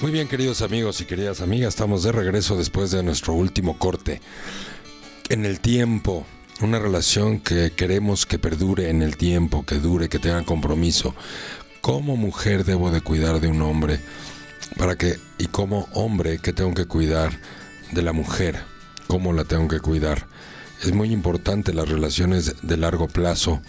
[0.00, 4.20] Muy bien, queridos amigos y queridas amigas, estamos de regreso después de nuestro último corte.
[5.28, 6.26] En el tiempo,
[6.60, 11.14] una relación que queremos que perdure en el tiempo, que dure, que tenga compromiso.
[11.80, 14.00] Como mujer debo de cuidar de un hombre
[14.76, 17.32] para que y como hombre que tengo que cuidar
[17.90, 18.62] de la mujer,
[19.08, 20.26] cómo la tengo que cuidar.
[20.82, 23.60] Es muy importante las relaciones de largo plazo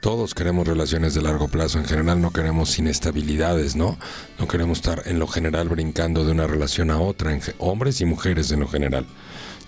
[0.00, 1.78] Todos queremos relaciones de largo plazo.
[1.78, 3.98] En general no queremos inestabilidades, ¿no?
[4.38, 8.04] No queremos estar en lo general brincando de una relación a otra, en hombres y
[8.04, 9.06] mujeres en lo general.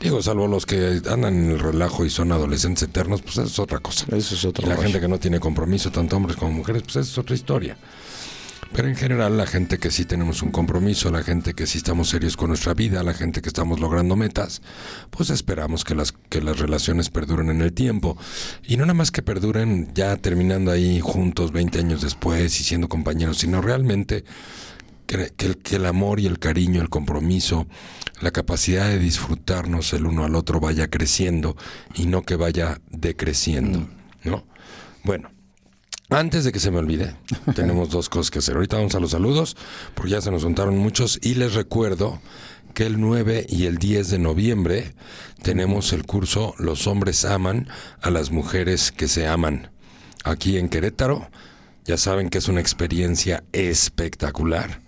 [0.01, 3.59] Digo, salvo los que andan en el relajo y son adolescentes eternos, pues eso es
[3.59, 4.07] otra cosa.
[4.15, 6.97] Eso es otro Y la gente que no tiene compromiso, tanto hombres como mujeres, pues
[6.97, 7.77] esa es otra historia.
[8.75, 12.09] Pero en general la gente que sí tenemos un compromiso, la gente que sí estamos
[12.09, 14.63] serios con nuestra vida, la gente que estamos logrando metas,
[15.11, 18.19] pues esperamos que las, que las relaciones perduren en el tiempo.
[18.65, 22.89] Y no nada más que perduren ya terminando ahí juntos 20 años después y siendo
[22.89, 24.25] compañeros, sino realmente
[25.07, 27.67] que, que el, que el amor y el cariño, el compromiso,
[28.21, 31.57] la capacidad de disfrutarnos el uno al otro vaya creciendo
[31.95, 33.89] y no que vaya decreciendo,
[34.23, 34.47] ¿no?
[35.03, 35.31] Bueno,
[36.11, 37.17] antes de que se me olvide,
[37.55, 38.57] tenemos dos cosas que hacer.
[38.57, 39.57] Ahorita vamos a los saludos,
[39.95, 42.21] porque ya se nos juntaron muchos y les recuerdo
[42.75, 44.95] que el 9 y el 10 de noviembre
[45.43, 47.69] tenemos el curso Los hombres aman
[48.03, 49.71] a las mujeres que se aman.
[50.25, 51.31] Aquí en Querétaro,
[51.85, 54.81] ya saben que es una experiencia espectacular,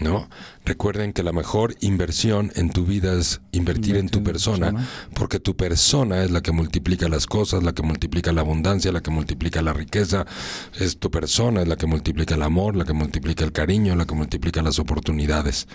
[0.00, 0.28] ¿no?
[0.64, 5.56] Recuerden que la mejor inversión en tu vida es invertir en tu persona, porque tu
[5.56, 9.62] persona es la que multiplica las cosas, la que multiplica la abundancia, la que multiplica
[9.62, 10.26] la riqueza,
[10.78, 14.06] es tu persona, es la que multiplica el amor, la que multiplica el cariño, la
[14.06, 15.68] que multiplica las oportunidades.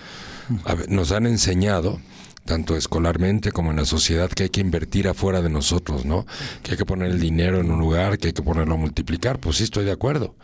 [0.48, 2.00] Ver, nos han enseñado
[2.44, 6.26] tanto escolarmente como en la sociedad, que hay que invertir afuera de nosotros, ¿no?
[6.62, 9.38] Que hay que poner el dinero en un lugar, que hay que ponerlo a multiplicar.
[9.38, 10.34] Pues sí, estoy de acuerdo.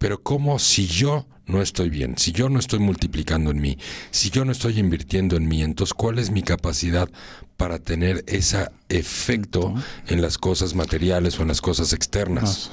[0.00, 2.14] Pero ¿cómo si yo no estoy bien?
[2.16, 3.76] Si yo no estoy multiplicando en mí,
[4.10, 7.10] si yo no estoy invirtiendo en mí, entonces ¿cuál es mi capacidad
[7.58, 9.74] para tener ese efecto
[10.06, 12.70] en las cosas materiales o en las cosas externas?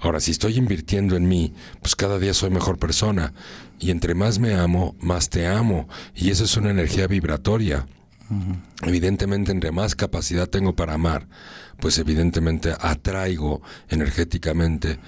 [0.00, 1.52] Ahora, si estoy invirtiendo en mí,
[1.82, 3.34] pues cada día soy mejor persona.
[3.78, 5.90] Y entre más me amo, más te amo.
[6.14, 7.86] Y eso es una energía vibratoria.
[8.80, 11.28] Evidentemente, entre más capacidad tengo para amar,
[11.80, 14.98] pues evidentemente atraigo energéticamente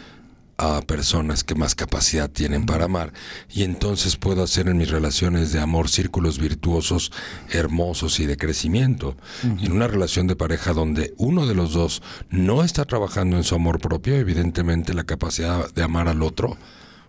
[0.59, 3.13] a personas que más capacidad tienen para amar
[3.49, 7.13] y entonces puedo hacer en mis relaciones de amor círculos virtuosos
[7.49, 9.17] hermosos y de crecimiento.
[9.43, 13.55] En una relación de pareja donde uno de los dos no está trabajando en su
[13.55, 16.59] amor propio, evidentemente la capacidad de amar al otro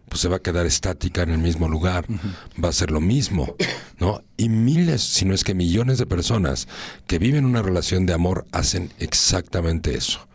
[0.07, 2.05] pues se va a quedar estática en el mismo lugar,
[2.61, 3.55] va a ser lo mismo,
[3.99, 4.23] ¿no?
[4.37, 6.67] Y miles, si no es que millones de personas
[7.05, 10.28] que viven una relación de amor hacen exactamente eso.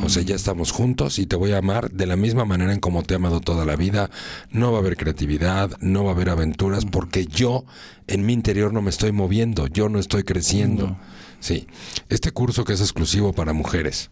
[0.00, 2.80] O sea, ya estamos juntos y te voy a amar de la misma manera en
[2.80, 4.10] como te he amado toda la vida.
[4.50, 7.64] No va a haber creatividad, no va a haber aventuras, porque yo
[8.08, 10.98] en mi interior no me estoy moviendo, yo no estoy creciendo.
[11.38, 11.68] Sí,
[12.08, 14.10] este curso que es exclusivo para mujeres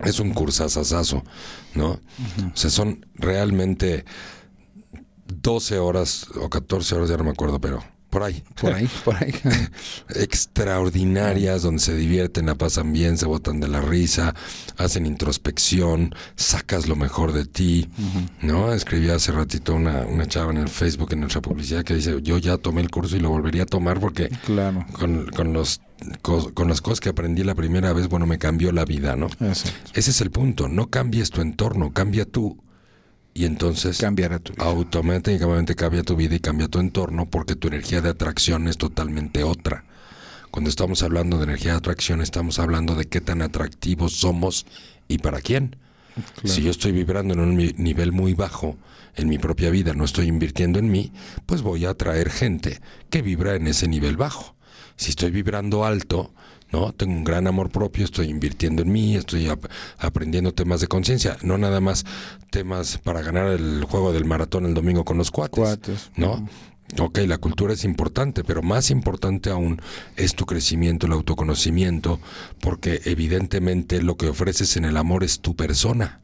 [0.00, 1.22] es un cursasasazo,
[1.74, 1.90] ¿no?
[1.90, 2.00] O
[2.56, 4.04] sea, son realmente
[5.26, 8.44] 12 horas o 14 horas, ya no me acuerdo, pero por ahí.
[8.60, 9.32] Por ahí, por ahí.
[10.14, 14.34] extraordinarias donde se divierten, la pasan bien, se botan de la risa,
[14.76, 17.88] hacen introspección, sacas lo mejor de ti,
[18.42, 18.72] ¿no?
[18.74, 22.36] Escribí hace ratito una, una chava en el Facebook en nuestra publicidad que dice, yo
[22.36, 24.84] ya tomé el curso y lo volvería a tomar porque Claro.
[24.92, 25.80] con, con los
[26.20, 29.28] co- con las cosas que aprendí la primera vez, bueno, me cambió la vida, ¿no?
[29.40, 29.90] Exacto.
[29.94, 32.62] Ese es el punto, no cambies tu entorno, cambia tú.
[33.34, 34.64] Y entonces Cambiará tu vida.
[34.64, 39.42] automáticamente cambia tu vida y cambia tu entorno porque tu energía de atracción es totalmente
[39.42, 39.84] otra.
[40.50, 44.66] Cuando estamos hablando de energía de atracción, estamos hablando de qué tan atractivos somos
[45.08, 45.76] y para quién.
[46.44, 48.76] Si yo estoy vibrando en un nivel muy bajo
[49.16, 51.10] en mi propia vida, no estoy invirtiendo en mí,
[51.46, 54.54] pues voy a atraer gente que vibra en ese nivel bajo.
[54.96, 56.34] Si estoy vibrando alto,
[56.72, 56.92] ¿no?
[56.92, 59.66] Tengo un gran amor propio, estoy invirtiendo en mí, estoy ap-
[59.98, 62.04] aprendiendo temas de conciencia, no nada más
[62.50, 66.10] temas para ganar el juego del maratón el domingo con los cuates, Cuates.
[66.16, 66.48] ¿no?
[67.00, 69.80] Ok, la cultura es importante, pero más importante aún
[70.16, 72.20] es tu crecimiento, el autoconocimiento,
[72.60, 76.20] porque evidentemente lo que ofreces en el amor es tu persona.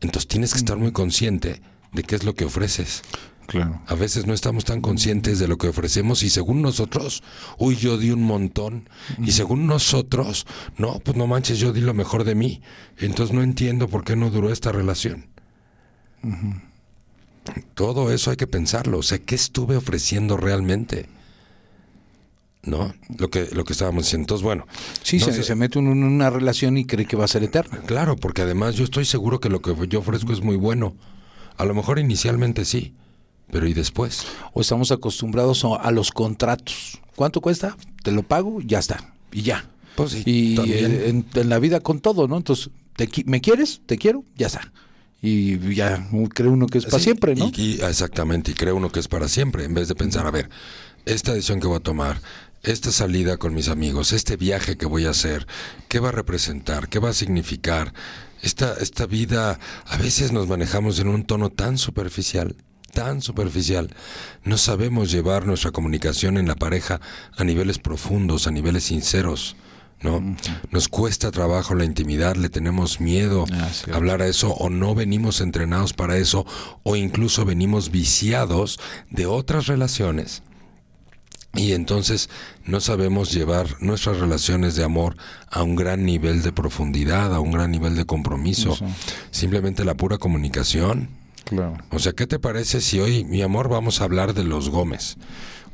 [0.00, 1.60] Entonces tienes que estar muy consciente
[1.92, 3.02] de qué es lo que ofreces.
[3.48, 3.80] Claro.
[3.86, 7.22] A veces no estamos tan conscientes de lo que ofrecemos y según nosotros,
[7.56, 8.90] uy, yo di un montón.
[9.24, 10.46] Y según nosotros,
[10.76, 12.60] no, pues no manches, yo di lo mejor de mí.
[12.98, 15.28] Entonces no entiendo por qué no duró esta relación.
[17.72, 18.98] Todo eso hay que pensarlo.
[18.98, 21.06] O sea, ¿qué estuve ofreciendo realmente?
[22.64, 22.92] ¿No?
[23.16, 24.24] Lo que, lo que estábamos diciendo.
[24.24, 24.66] Entonces, bueno.
[25.02, 27.78] Sí, no se, se mete en una relación y cree que va a ser eterna.
[27.86, 30.94] Claro, porque además yo estoy seguro que lo que yo ofrezco es muy bueno.
[31.56, 32.94] A lo mejor inicialmente sí,
[33.50, 34.24] pero ¿y después?
[34.52, 36.98] O estamos acostumbrados a, los contratos.
[37.16, 37.76] ¿Cuánto cuesta?
[38.02, 39.12] Te lo pago, ya está.
[39.32, 39.68] Y ya.
[39.96, 40.92] Pues sí, y también.
[40.92, 42.36] eh, en, en la vida con todo, ¿no?
[42.36, 43.80] Entonces, te ¿me quieres?
[43.86, 44.24] ¿Te quiero?
[44.36, 44.72] Ya está.
[45.20, 47.50] Y ya cree uno que es para Sí, siempre, ¿no?
[47.56, 50.30] Y, y- exactamente, y cree uno que es para siempre, en vez de pensar, a
[50.30, 50.48] ver,
[51.06, 52.20] esta decisión que voy a tomar,
[52.62, 55.48] esta salida con mis amigos, este viaje que voy a hacer,
[55.88, 56.88] ¿qué va a representar?
[56.88, 57.92] ¿Qué va a significar?
[58.42, 62.56] esta, esta vida, a veces nos manejamos en un tono tan superficial,
[62.92, 63.94] tan superficial.
[64.44, 67.00] No sabemos llevar nuestra comunicación en la pareja
[67.36, 69.56] a niveles profundos, a niveles sinceros.
[70.00, 70.22] ¿no?
[70.70, 73.96] Nos cuesta trabajo la intimidad, le tenemos miedo Ah, a cierto.
[73.96, 76.46] hablar a eso o no venimos entrenados para eso
[76.84, 78.78] o incluso venimos viciados
[79.10, 80.42] de otras relaciones.
[81.54, 82.30] Y entonces
[82.64, 85.16] no sabemos llevar nuestras relaciones de amor
[85.50, 88.74] a un gran nivel de profundidad, a un gran nivel de compromiso.
[88.74, 88.86] Eso.
[89.32, 91.08] Simplemente la pura comunicación.
[91.48, 91.78] Claro.
[91.90, 95.16] O sea, ¿qué te parece si hoy, mi amor, vamos a hablar de los Gómez?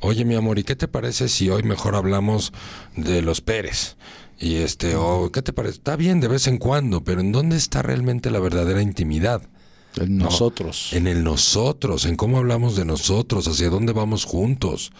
[0.01, 2.53] Oye, mi amor, ¿y qué te parece si hoy mejor hablamos
[2.95, 3.97] de los Pérez?
[4.39, 5.77] Y este, o ¿qué te parece?
[5.77, 9.43] Está bien de vez en cuando, pero ¿en dónde está realmente la verdadera intimidad?
[9.97, 10.93] El No, nosotros.
[10.93, 14.93] En el nosotros, en cómo hablamos de nosotros, hacia dónde vamos juntos.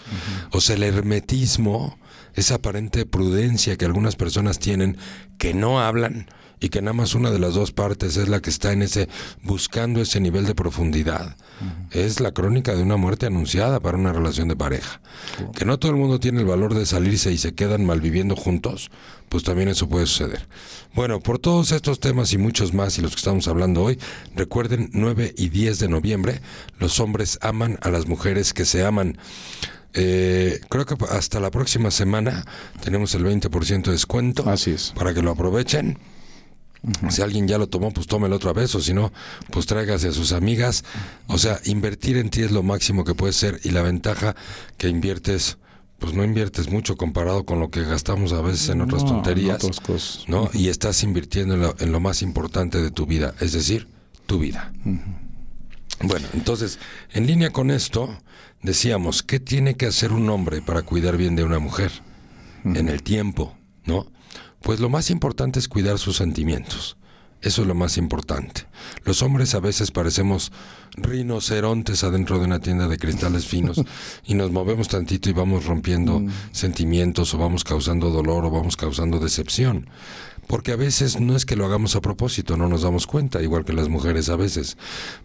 [0.53, 1.99] O sea, el hermetismo,
[2.35, 4.97] esa aparente prudencia que algunas personas tienen,
[5.39, 6.27] que no hablan
[6.61, 9.09] y que nada más una de las dos partes es la que está en ese,
[9.43, 11.37] buscando ese nivel de profundidad.
[11.91, 15.01] Es la crónica de una muerte anunciada para una relación de pareja.
[15.55, 18.91] Que no todo el mundo tiene el valor de salirse y se quedan malviviendo juntos,
[19.29, 20.47] pues también eso puede suceder.
[20.95, 23.99] Bueno, por todos estos temas y muchos más y los que estamos hablando hoy,
[24.35, 26.41] recuerden 9 y 10 de noviembre,
[26.79, 29.19] los hombres aman a las mujeres que se aman.
[29.95, 32.45] Eh, creo que hasta la próxima semana
[32.83, 34.49] tenemos el 20% de descuento.
[34.49, 34.93] Así es.
[34.97, 35.99] Para que lo aprovechen.
[37.09, 39.13] Si alguien ya lo tomó, pues tómelo otra vez, o si no,
[39.51, 40.85] pues tráigase a sus amigas.
[41.29, 44.37] O sea, invertir en ti es lo máximo que puede ser y la ventaja
[44.77, 45.57] que inviertes,
[45.99, 49.15] pues no inviertes mucho comparado con lo que gastamos a veces en otras No, en
[49.15, 49.57] tonterías.
[49.65, 50.25] otras cosas.
[50.29, 50.51] ¿no?
[50.53, 53.89] Y estás invirtiendo en lo, en lo más importante de tu vida, es decir,
[54.27, 54.71] tu vida.
[56.03, 56.79] Bueno, entonces,
[57.13, 58.19] en línea con esto,
[58.63, 61.93] decíamos, ¿qué tiene que hacer un hombre para cuidar bien de una mujer?
[62.65, 63.55] En el tiempo,
[63.85, 64.07] ¿no?
[64.65, 66.97] Pues lo más importante es cuidar sus sentimientos.
[67.43, 68.63] Eso es lo más importante.
[69.05, 70.51] Los hombres a veces parecemos
[70.97, 73.83] rinocerontes adentro de una tienda de cristales finos
[74.25, 79.19] y nos movemos tantito y vamos rompiendo sentimientos o vamos causando dolor o vamos causando
[79.19, 79.91] decepción.
[80.47, 83.65] Porque a veces no es que lo hagamos a propósito, no nos damos cuenta, igual
[83.65, 84.77] que las mujeres a veces.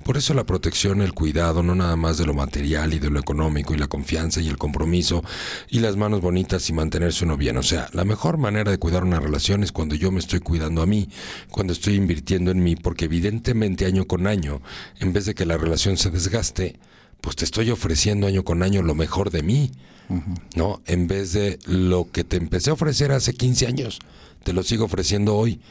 [0.03, 3.20] Por eso la protección, el cuidado, no nada más de lo material y de lo
[3.20, 5.24] económico y la confianza y el compromiso
[5.70, 7.57] y las manos bonitas y mantenerse uno bien.
[7.57, 10.82] O sea, la mejor manera de cuidar una relación es cuando yo me estoy cuidando
[10.82, 11.09] a mí,
[11.51, 14.61] cuando estoy invirtiendo en mí, porque evidentemente año con año,
[14.99, 16.80] en vez de que la relación se desgaste,
[17.22, 19.72] pues te estoy ofreciendo año con año lo mejor de mí,
[20.55, 20.82] ¿no?
[20.86, 23.99] En vez de lo que te empecé a ofrecer hace 15 años,
[24.43, 25.61] te lo sigo ofreciendo hoy.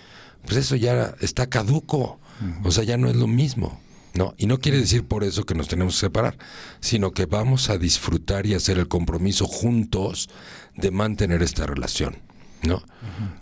[0.45, 2.19] Pues eso ya está caduco,
[2.63, 3.81] o sea, ya no es lo mismo,
[4.15, 4.35] ¿no?
[4.39, 6.39] Y no quiere decir por eso que nos tenemos que separar,
[6.81, 10.29] sino que vamos a disfrutar y hacer el compromiso juntos
[10.77, 12.17] de mantener esta relación.
[12.61, 12.83] ¿No?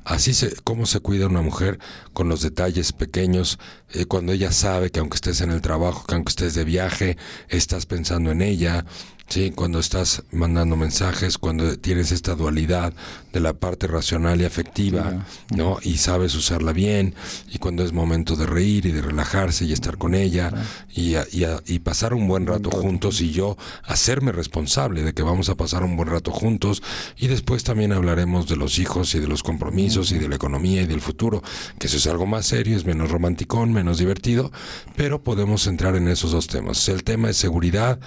[0.05, 1.79] Así se, cómo se cuida una mujer
[2.13, 3.59] con los detalles pequeños,
[3.95, 7.17] eh, cuando ella sabe que aunque estés en el trabajo, que aunque estés de viaje,
[7.49, 8.85] estás pensando en ella,
[9.29, 12.93] sí, cuando estás mandando mensajes, cuando tienes esta dualidad
[13.33, 15.79] de la parte racional y afectiva, ¿no?
[15.83, 17.15] Y sabes usarla bien,
[17.53, 20.53] y cuando es momento de reír y de relajarse y estar con ella
[20.95, 25.13] y, a- y a- y pasar un buen rato juntos y yo hacerme responsable de
[25.13, 26.83] que vamos a pasar un buen rato juntos
[27.19, 30.83] y después también hablaremos de los hijos y de los compromisos y de la economía
[30.83, 31.43] y del futuro,
[31.79, 34.51] que eso es algo más serio, es menos romanticón, menos divertido,
[34.95, 36.89] pero podemos entrar en esos dos temas.
[36.89, 37.99] El tema es seguridad,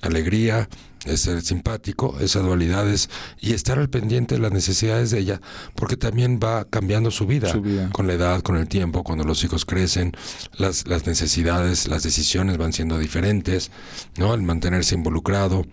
[0.00, 0.67] alegría,
[1.08, 5.40] es ser simpático, esa dualidad es y estar al pendiente de las necesidades de ella,
[5.74, 7.90] porque también va cambiando su vida, Su vida.
[7.92, 10.12] con la edad, con el tiempo, cuando los hijos crecen,
[10.56, 13.70] las, las necesidades, las decisiones van siendo diferentes,
[14.16, 14.34] ¿no?
[14.34, 15.64] El mantenerse involucrado,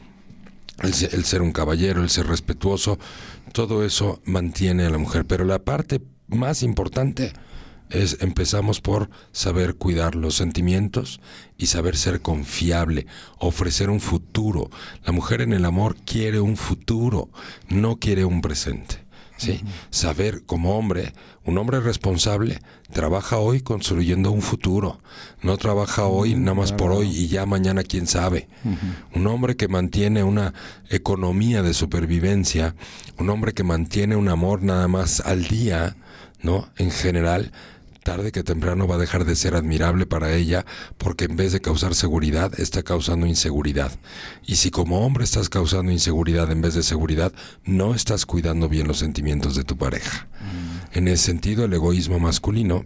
[0.82, 3.00] el, el ser un caballero, el ser respetuoso,
[3.54, 5.26] todo eso mantiene a la mujer.
[5.26, 7.34] Pero la parte más importante
[7.90, 11.22] es empezamos por saber cuidar los sentimientos
[11.58, 13.08] y saber ser confiable,
[13.38, 14.70] ofrecer un futuro.
[15.06, 17.30] La mujer en el amor quiere un futuro,
[17.70, 19.06] no quiere un presente.
[19.38, 19.62] ¿sí?
[19.90, 21.14] Saber como hombre,
[21.44, 22.60] un hombre responsable,
[22.92, 25.00] trabaja hoy construyendo un futuro,
[25.42, 28.48] no trabaja hoy nada más por hoy y ya mañana quién sabe.
[29.14, 30.54] Un hombre que mantiene una
[30.90, 32.76] economía de supervivencia,
[33.18, 35.96] un hombre que mantiene un amor nada más al día,
[36.42, 36.70] ¿no?
[36.78, 37.52] En general,
[38.06, 40.64] tarde que temprano va a dejar de ser admirable para ella
[41.00, 43.92] porque en vez de causar seguridad está causando inseguridad.
[44.46, 47.34] Y si como hombre estás causando inseguridad en vez de seguridad,
[47.66, 50.28] no estás cuidando bien los sentimientos de tu pareja.
[50.94, 52.86] En ese sentido, el egoísmo masculino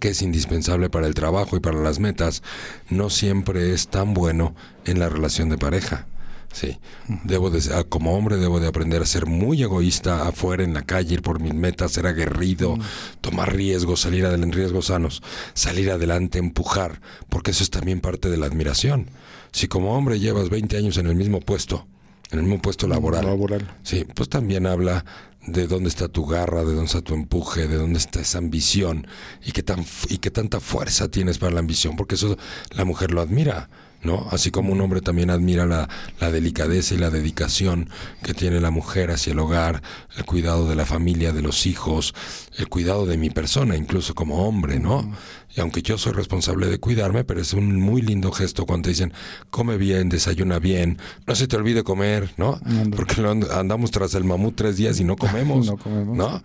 [0.00, 2.42] que es indispensable para el trabajo y para las metas,
[2.90, 4.54] no siempre es tan bueno
[4.84, 6.06] en la relación de pareja.
[6.52, 6.78] Sí,
[7.24, 11.14] debo de, como hombre debo de aprender a ser muy egoísta afuera en la calle,
[11.14, 12.78] ir por mis metas, ser aguerrido,
[13.20, 15.22] tomar riesgos, salir adelante, riesgos sanos,
[15.54, 19.10] salir adelante, empujar, porque eso es también parte de la admiración.
[19.52, 21.86] Si como hombre llevas 20 años en el mismo puesto,
[22.30, 23.76] en el mismo puesto laboral, Laboral.
[23.82, 25.04] Sí, pues también habla
[25.46, 29.06] de dónde está tu garra, de dónde está tu empuje, de dónde está esa ambición
[29.44, 32.36] y qué tan y qué tanta fuerza tienes para la ambición, porque eso
[32.70, 33.70] la mujer lo admira,
[34.02, 34.26] ¿no?
[34.30, 35.88] Así como un hombre también admira la,
[36.20, 37.90] la delicadeza y la dedicación
[38.22, 39.82] que tiene la mujer hacia el hogar,
[40.16, 42.14] el cuidado de la familia, de los hijos,
[42.56, 45.12] el cuidado de mi persona, incluso como hombre, ¿no?
[45.56, 48.90] Y aunque yo soy responsable de cuidarme, pero es un muy lindo gesto cuando te
[48.90, 49.12] dicen,
[49.50, 52.60] come bien, desayuna bien, no se te olvide comer, ¿no?
[52.94, 53.20] Porque
[53.52, 56.16] andamos tras el mamut tres días y no comemos, No comemos.
[56.16, 56.42] ¿no?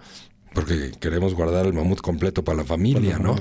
[0.54, 3.36] Porque queremos guardar el mamut completo para la familia, ¿no?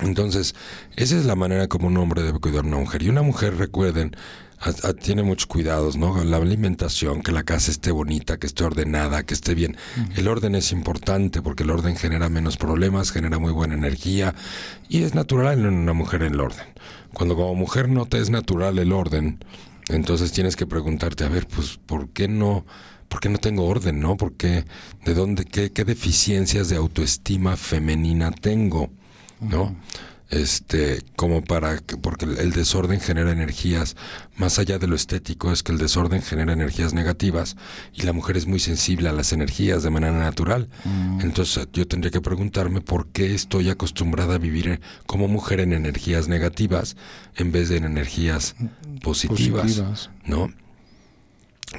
[0.00, 0.54] Entonces,
[0.96, 3.02] esa es la manera como un hombre debe cuidar a una mujer.
[3.02, 4.16] Y una mujer, recuerden,
[4.58, 6.22] a- a- tiene muchos cuidados, ¿no?
[6.24, 9.76] La alimentación, que la casa esté bonita, que esté ordenada, que esté bien.
[10.16, 14.34] El orden es importante porque el orden genera menos problemas, genera muy buena energía
[14.88, 16.66] y es natural en una mujer el orden.
[17.14, 19.38] Cuando como mujer no te es natural el orden,
[19.88, 22.64] entonces tienes que preguntarte, a ver, pues, ¿por qué no?
[23.08, 24.16] ¿Por qué no tengo orden, no?
[24.16, 24.64] ¿Por qué?
[25.04, 25.44] ¿De dónde?
[25.44, 28.90] ¿Qué, qué deficiencias de autoestima femenina tengo?
[29.40, 29.76] ¿No?
[30.28, 33.96] Este, como para que, porque el- desorden genera energías,
[34.36, 37.56] más allá de lo estético, es que el desorden genera energías negativas
[37.92, 40.68] y la mujer es muy sensible a las energías de manera natural.
[41.20, 46.28] Entonces yo tendría que preguntarme por qué estoy acostumbrada a vivir como mujer en energías
[46.28, 46.96] negativas
[47.36, 48.54] en vez de en energías
[49.02, 50.10] positivas, Positivas.
[50.26, 50.52] ¿no?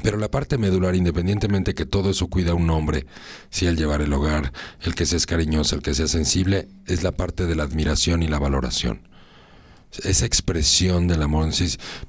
[0.03, 3.05] Pero la parte medular, independientemente que todo eso cuida a un hombre,
[3.49, 7.11] si el llevar el hogar, el que seas cariñoso, el que sea sensible, es la
[7.11, 9.01] parte de la admiración y la valoración.
[10.03, 11.49] Esa expresión del amor,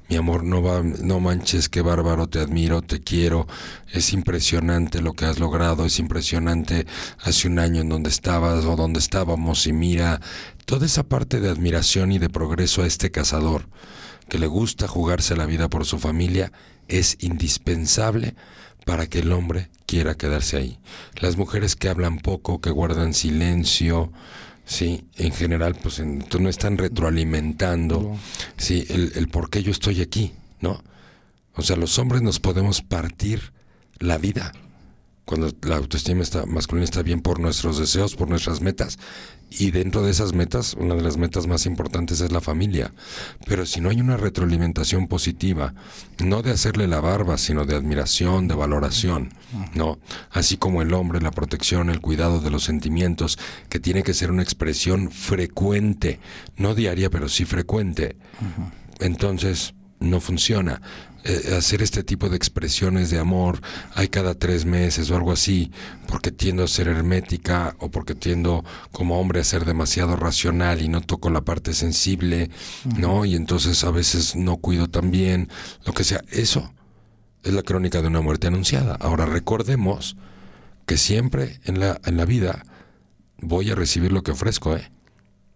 [0.07, 3.45] mi amor, no va, no manches, qué bárbaro, te admiro, te quiero,
[3.91, 6.87] es impresionante lo que has logrado, es impresionante
[7.19, 10.21] hace un año en donde estabas o donde estábamos y mira,
[10.63, 13.67] toda esa parte de admiración y de progreso a este cazador
[14.29, 16.53] que le gusta jugarse la vida por su familia
[16.99, 18.35] es indispensable
[18.85, 20.79] para que el hombre quiera quedarse ahí.
[21.19, 24.11] Las mujeres que hablan poco, que guardan silencio,
[24.65, 28.17] sí, en general, pues en- no están retroalimentando,
[28.57, 30.83] sí, el, el por qué yo estoy aquí, ¿no?
[31.55, 33.53] O sea, los hombres nos podemos partir
[33.99, 34.51] la vida
[35.25, 38.99] cuando la autoestima está, masculina está bien por nuestros deseos, por nuestras metas.
[39.59, 42.91] Y dentro de esas metas, una de las metas más importantes es la familia.
[43.45, 45.75] Pero si no hay una retroalimentación positiva,
[46.23, 49.29] no de hacerle la barba, sino de admiración, de valoración,
[49.75, 49.99] ¿no?
[50.31, 53.37] Así como el hombre, la protección, el cuidado de los sentimientos,
[53.69, 56.19] que tiene que ser una expresión frecuente,
[56.57, 58.17] no diaria, pero sí frecuente.
[58.99, 60.81] Entonces, no funciona.
[61.25, 63.61] Eh, hacer este tipo de expresiones de amor
[63.95, 65.71] hay cada tres meses o algo así,
[66.07, 70.89] porque tiendo a ser hermética o porque tiendo como hombre a ser demasiado racional y
[70.89, 72.49] no toco la parte sensible,
[72.97, 73.23] ¿no?
[73.23, 75.47] Y entonces a veces no cuido tan bien,
[75.85, 76.21] lo que sea.
[76.29, 76.73] Eso
[77.43, 78.95] es la crónica de una muerte anunciada.
[78.99, 80.17] Ahora recordemos
[80.85, 82.63] que siempre en la, en la vida
[83.37, 84.91] voy a recibir lo que ofrezco, ¿eh?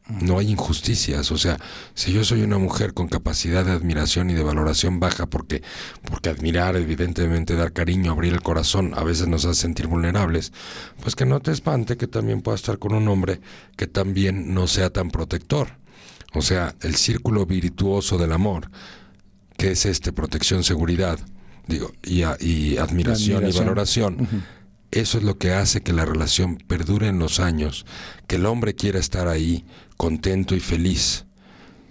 [0.09, 1.59] No hay injusticias, o sea,
[1.93, 5.61] si yo soy una mujer con capacidad de admiración y de valoración baja, porque,
[6.09, 10.53] porque admirar, evidentemente, dar cariño, abrir el corazón, a veces nos hace sentir vulnerables,
[11.01, 13.41] pues que no te espante que también pueda estar con un hombre
[13.75, 15.71] que también no sea tan protector.
[16.33, 18.69] O sea, el círculo virtuoso del amor,
[19.57, 21.19] que es este, protección, seguridad,
[21.67, 24.27] digo, y, a- y admiración, y valoración.
[24.91, 27.85] Eso es lo que hace que la relación perdure en los años,
[28.25, 29.65] que el hombre quiera estar ahí
[29.97, 31.26] contento y feliz.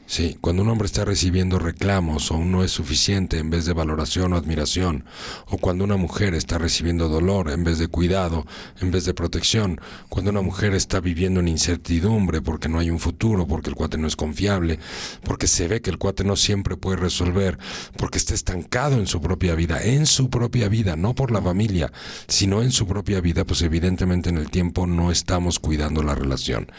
[0.09, 4.33] Sí, cuando un hombre está recibiendo reclamos o no es suficiente en vez de valoración
[4.33, 5.05] o admiración,
[5.49, 8.47] o cuando una mujer está recibiendo dolor en vez de cuidado,
[8.81, 13.01] en vez de protección, cuando una mujer está viviendo en incertidumbre porque no hay un
[13.01, 14.79] futuro, porque el cuate no es confiable,
[15.25, 17.59] porque se ve que el cuate no siempre puede resolver,
[17.97, 21.91] porque está estancado en su propia vida, en su propia vida, no por la familia,
[22.29, 26.71] sino en su propia vida, pues evidentemente en el tiempo no estamos cuidando la relación.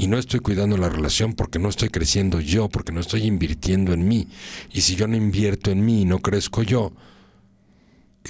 [0.00, 3.92] Y no estoy cuidando la relación porque no estoy creciendo yo, porque no estoy invirtiendo
[3.92, 4.26] en mí.
[4.72, 6.92] Y si yo no invierto en mí y no crezco yo,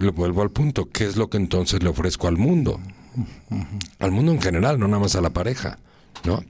[0.00, 2.80] le vuelvo al punto, ¿qué es lo que entonces le ofrezco al mundo?
[3.98, 5.78] Al mundo en general, no nada más a la pareja,
[6.24, 6.42] ¿no?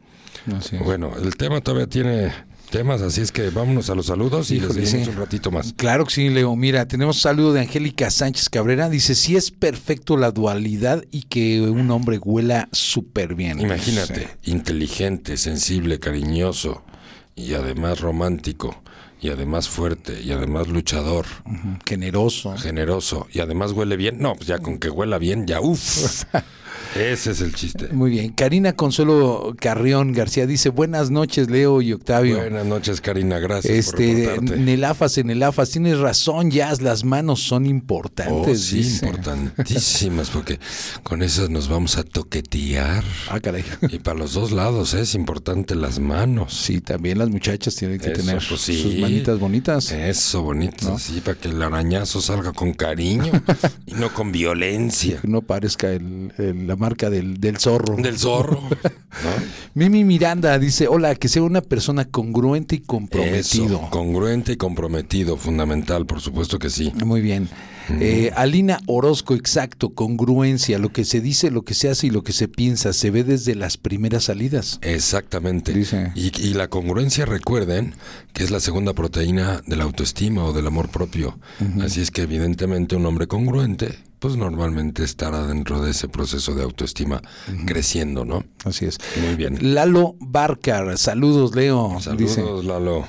[0.56, 0.84] Así es.
[0.84, 2.32] Bueno, el tema todavía tiene
[2.70, 5.04] temas, así es que vámonos a los saludos y Híjole, les sí.
[5.08, 5.74] un ratito más.
[5.76, 6.56] Claro que sí, Leo.
[6.56, 8.88] Mira, tenemos saludo de Angélica Sánchez Cabrera.
[8.88, 13.60] Dice, sí es perfecto la dualidad y que un hombre huela súper bien.
[13.60, 16.82] Imagínate, inteligente, sensible, cariñoso
[17.34, 18.82] y además romántico
[19.20, 21.26] y además fuerte y además luchador,
[21.86, 22.56] Generoso.
[22.56, 26.24] generoso y además huele bien, no, pues ya con que huela bien, ya uff.
[26.94, 27.88] Ese es el chiste.
[27.92, 28.32] Muy bien.
[28.32, 32.36] Karina Consuelo Carrión García dice, buenas noches, Leo y Octavio.
[32.36, 34.40] Buenas noches, Karina, gracias por Este.
[34.58, 38.60] Nelafas, en Nelafas, tienes razón, Jazz, las manos son Oh, importantes.
[38.64, 39.06] sí, dice.
[39.06, 40.58] importantísimas, porque
[41.02, 43.02] con esas nos vamos a toquetear.
[43.30, 43.64] Ah, caray.
[43.88, 45.00] Y para los dos lados ¿eh?
[45.00, 46.52] es importante las manos.
[46.54, 48.82] Sí, también las muchachas tienen que Eso, tener pues sí.
[48.82, 49.90] sus manitas bonitas.
[49.92, 53.32] Eso, bonito, sí, para que el arañazo salga con cariño
[53.86, 55.20] y no con violencia.
[55.22, 57.94] Que no parezca el- el- la marca del, del zorro.
[57.96, 58.60] Del zorro.
[58.60, 59.30] ¿no?
[59.74, 63.76] Mimi Miranda dice, hola, que sea una persona congruente y comprometido.
[63.76, 66.92] Eso, congruente y comprometido, fundamental, por supuesto que sí.
[67.04, 67.48] Muy bien.
[68.00, 72.22] Eh, Alina Orozco, exacto, congruencia, lo que se dice, lo que se hace y lo
[72.22, 74.78] que se piensa, se ve desde las primeras salidas.
[74.82, 75.72] Exactamente.
[75.72, 76.12] Dice.
[76.14, 77.94] Y, y la congruencia, recuerden,
[78.32, 81.38] que es la segunda proteína de la autoestima o del amor propio.
[81.80, 86.62] Así es que evidentemente un hombre congruente, pues normalmente estará dentro de ese proceso de
[86.62, 87.20] autoestima
[87.66, 88.44] creciendo, ¿no?
[88.64, 88.98] Así es.
[89.20, 89.74] Muy bien.
[89.74, 92.42] Lalo Barcar, saludos Leo, Saludos, dice.
[92.64, 93.04] Lalo.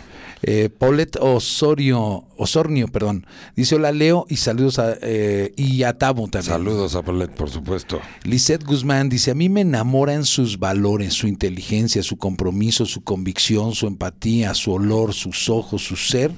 [0.45, 3.25] Eh, Paulette Osorio, Osornio, perdón.
[3.55, 6.51] Dice hola Leo y saludos a, eh, y a Tabo también.
[6.51, 8.01] Saludos a Paulette, por supuesto.
[8.23, 13.73] Lisette Guzmán dice, a mí me enamoran sus valores, su inteligencia, su compromiso, su convicción,
[13.73, 16.31] su empatía, su olor, sus ojos, su ser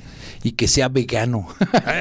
[0.43, 1.47] y que sea vegano.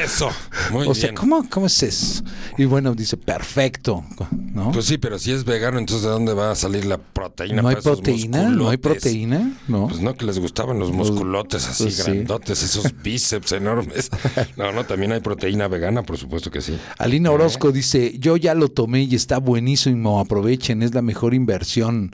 [0.02, 0.30] Eso,
[0.70, 0.94] muy o bien.
[0.94, 2.22] sea, ¿cómo, ¿cómo es eso?
[2.58, 4.72] Y bueno, dice, perfecto, ¿no?
[4.72, 7.62] Pues sí, pero si es vegano, entonces ¿de dónde va a salir la proteína?
[7.62, 9.88] no hay para esos proteína, no hay proteína, ¿no?
[9.88, 12.02] Pues no, que les gustaban los musculotes así pues sí.
[12.02, 14.10] grandotes, esos bíceps enormes.
[14.56, 16.78] No, no, también hay proteína vegana, por supuesto que sí.
[16.98, 22.12] Alina Orozco dice, yo ya lo tomé y está buenísimo, aprovechen, es la mejor inversión.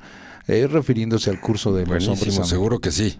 [0.48, 2.34] Eh, refiriéndose al curso de los hombres.
[2.48, 3.18] Seguro que sí.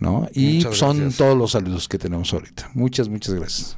[0.00, 0.28] ¿No?
[0.34, 2.70] Y son todos los saludos que tenemos ahorita.
[2.74, 3.76] Muchas, muchas gracias.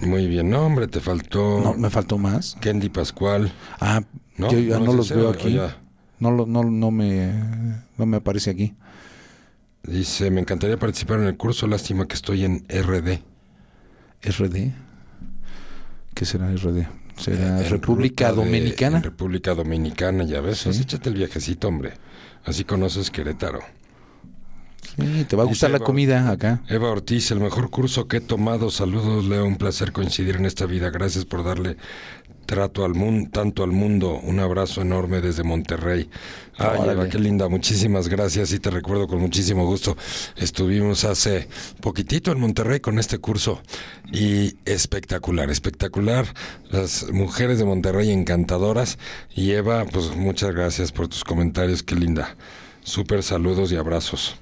[0.00, 2.56] Muy bien, no, hombre, te faltó No, me faltó más.
[2.60, 3.52] Candy Pascual.
[3.80, 4.02] Ah,
[4.36, 4.50] ¿No?
[4.52, 5.58] yo ya ¿No los veo aquí.
[6.20, 7.32] No, no, no, me,
[7.98, 8.74] no me aparece aquí.
[9.82, 13.20] Dice, me encantaría participar en el curso, lástima que estoy en RD.
[14.22, 14.72] RD.
[16.14, 16.86] ¿Qué será RD?
[17.16, 18.96] ¿Será En República ruta de- Dominicana?
[18.98, 20.64] en República Dominicana, ya ves.
[20.64, 21.94] Pues échate el viajecito, hombre.
[22.44, 23.60] Así conoces Querétaro.
[25.00, 26.62] Sí, te va a Dice gustar la Eva- comida acá.
[26.68, 28.70] Eva Ortiz, el mejor curso que he tomado.
[28.70, 29.44] Saludos, Leo.
[29.44, 30.90] Un placer coincidir en esta vida.
[30.90, 31.76] Gracias por darle
[32.46, 34.18] trato al mundo, tanto al mundo.
[34.24, 36.10] Un abrazo enorme desde Monterrey.
[36.58, 36.92] Ay, Órale.
[36.92, 37.48] Eva, qué linda.
[37.48, 39.96] Muchísimas gracias y te recuerdo con muchísimo gusto.
[40.36, 41.46] Estuvimos hace
[41.80, 43.62] poquitito en Monterrey con este curso
[44.12, 46.26] y espectacular, espectacular.
[46.70, 48.98] Las mujeres de Monterrey encantadoras.
[49.34, 51.84] Y Eva, pues muchas gracias por tus comentarios.
[51.84, 52.36] Qué linda.
[52.82, 54.34] Súper saludos y abrazos.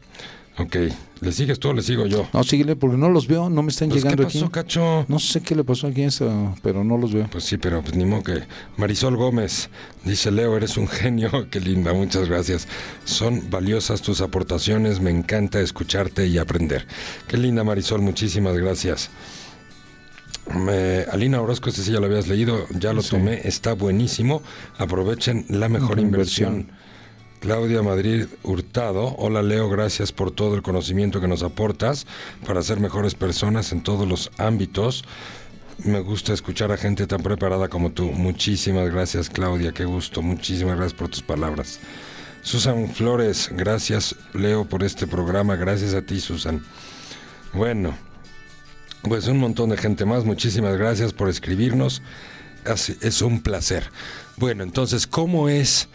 [0.61, 0.77] Ok,
[1.21, 2.29] ¿le sigues tú o le sigo yo?
[2.33, 4.53] No, síguele porque no los veo, no me están Pues, llegando ¿Qué pasó, aquí.
[4.53, 5.05] cacho?
[5.07, 7.29] No sé qué le pasó aquí a eso, pero no los veo.
[7.31, 8.43] Pues sí, pero pues ni modo que...
[8.77, 9.71] Marisol Gómez
[10.05, 11.49] dice, Leo, eres un genio.
[11.51, 12.67] Qué linda, muchas gracias.
[13.05, 16.87] Son valiosas tus aportaciones, me encanta escucharte y aprender.
[17.29, 19.11] Qué linda, Marisol, muchísimas gracias.
[20.55, 23.11] Me- Alina Orozco, este sí ya lo habías leído, ya lo Sí.
[23.11, 24.43] tomé, está buenísimo.
[24.79, 26.53] Aprovechen la mejor Mejor inversión.
[26.55, 26.88] inversión.
[27.41, 32.07] Claudia Madrid Hurtado, hola Leo, gracias por todo el conocimiento que nos aportas
[32.45, 35.05] para ser mejores personas en todos los ámbitos.
[35.85, 38.11] Me gusta escuchar a gente tan preparada como tú.
[38.11, 40.21] Muchísimas gracias Claudia, qué gusto.
[40.21, 41.79] Muchísimas gracias por tus palabras.
[42.43, 45.55] Susan Flores, gracias Leo por este programa.
[45.55, 46.65] Gracias a ti Susan.
[47.53, 47.97] Bueno,
[49.03, 50.25] pues un montón de gente más.
[50.25, 52.03] Muchísimas gracias por escribirnos.
[53.01, 53.91] Es un placer.
[54.37, 55.89] Bueno, entonces, ¿cómo es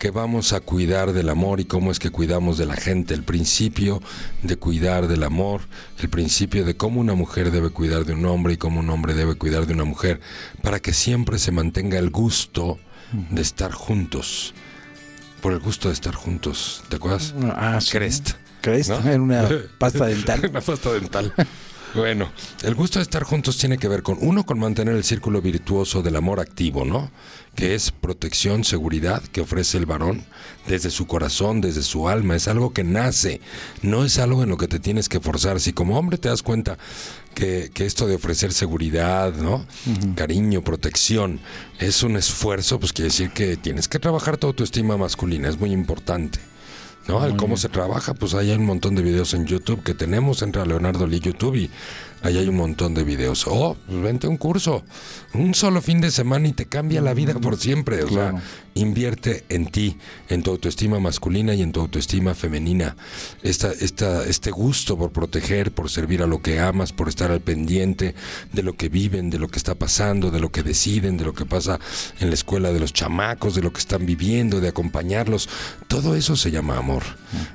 [0.00, 3.12] que vamos a cuidar del amor y cómo es que cuidamos de la gente?
[3.12, 4.02] El principio
[4.42, 5.60] de cuidar del amor,
[5.98, 9.12] el principio de cómo una mujer debe cuidar de un hombre y cómo un hombre
[9.12, 10.18] debe cuidar de una mujer,
[10.62, 12.78] para que siempre se mantenga el gusto
[13.30, 14.54] de estar juntos.
[15.42, 16.82] Por el gusto de estar juntos.
[16.88, 17.34] ¿Te acuerdas?
[17.54, 17.90] Ah, sí.
[17.92, 18.30] Crest.
[18.62, 19.06] Crest, ¿no?
[19.06, 19.48] era una
[19.78, 20.46] pasta dental.
[20.48, 21.34] Una pasta dental.
[21.94, 22.30] Bueno,
[22.62, 26.02] el gusto de estar juntos tiene que ver con, uno, con mantener el círculo virtuoso
[26.02, 27.10] del amor activo, ¿no?
[27.56, 30.24] Que es protección, seguridad que ofrece el varón
[30.68, 32.36] desde su corazón, desde su alma.
[32.36, 33.40] Es algo que nace,
[33.82, 35.58] no es algo en lo que te tienes que forzar.
[35.58, 36.78] Si como hombre te das cuenta
[37.34, 39.66] que, que esto de ofrecer seguridad, ¿no?
[40.14, 41.40] Cariño, protección,
[41.80, 45.72] es un esfuerzo, pues quiere decir que tienes que trabajar tu autoestima masculina, es muy
[45.72, 46.38] importante.
[47.08, 47.24] ¿No?
[47.24, 50.42] El cómo se trabaja, pues ahí hay un montón de videos en YouTube que tenemos,
[50.42, 51.70] entra a Leonardo Lee YouTube y
[52.22, 53.46] ahí hay un montón de videos.
[53.46, 54.82] O pues vente a un curso,
[55.34, 58.02] un solo fin de semana y te cambia la vida por siempre.
[58.04, 58.38] O Claro.
[58.38, 58.42] sea,
[58.74, 59.98] Invierte en ti,
[60.28, 62.96] en tu autoestima masculina y en tu autoestima femenina.
[63.42, 67.40] Esta, esta, este gusto por proteger, por servir a lo que amas, por estar al
[67.40, 68.14] pendiente
[68.52, 71.34] de lo que viven, de lo que está pasando, de lo que deciden, de lo
[71.34, 71.80] que pasa
[72.20, 75.48] en la escuela de los chamacos, de lo que están viviendo, de acompañarlos.
[75.88, 77.02] Todo eso se llama amor.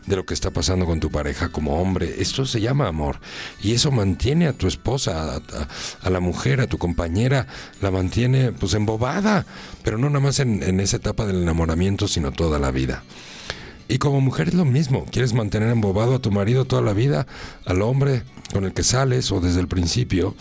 [0.06, 2.16] De lo que está pasando con tu pareja como hombre.
[2.20, 3.20] Esto se llama amor.
[3.64, 5.68] Y eso mantiene a tu esposa, a, a-
[6.02, 7.48] a la mujer, a tu compañera,
[7.82, 9.46] la mantiene pues embobada.
[9.84, 13.04] Pero no nada más en, en esa etapa del enamoramiento, sino toda la vida.
[13.88, 17.28] Y como mujer es lo mismo, quieres mantener embobado a tu marido toda la vida,
[17.66, 20.36] al hombre con el que sales o desde el principio,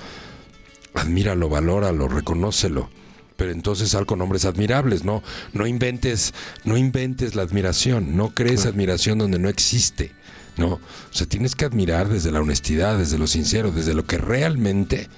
[0.95, 2.89] admíralo, valóralo, reconócelo.
[3.37, 6.33] Pero entonces sal con hombres admirables, no, no inventes,
[6.65, 10.13] no inventes la admiración, no crees admiración donde no existe,
[10.57, 10.69] no.
[10.75, 10.81] O
[11.11, 15.09] sea, tienes que admirar desde la honestidad, desde lo sincero, desde lo que realmente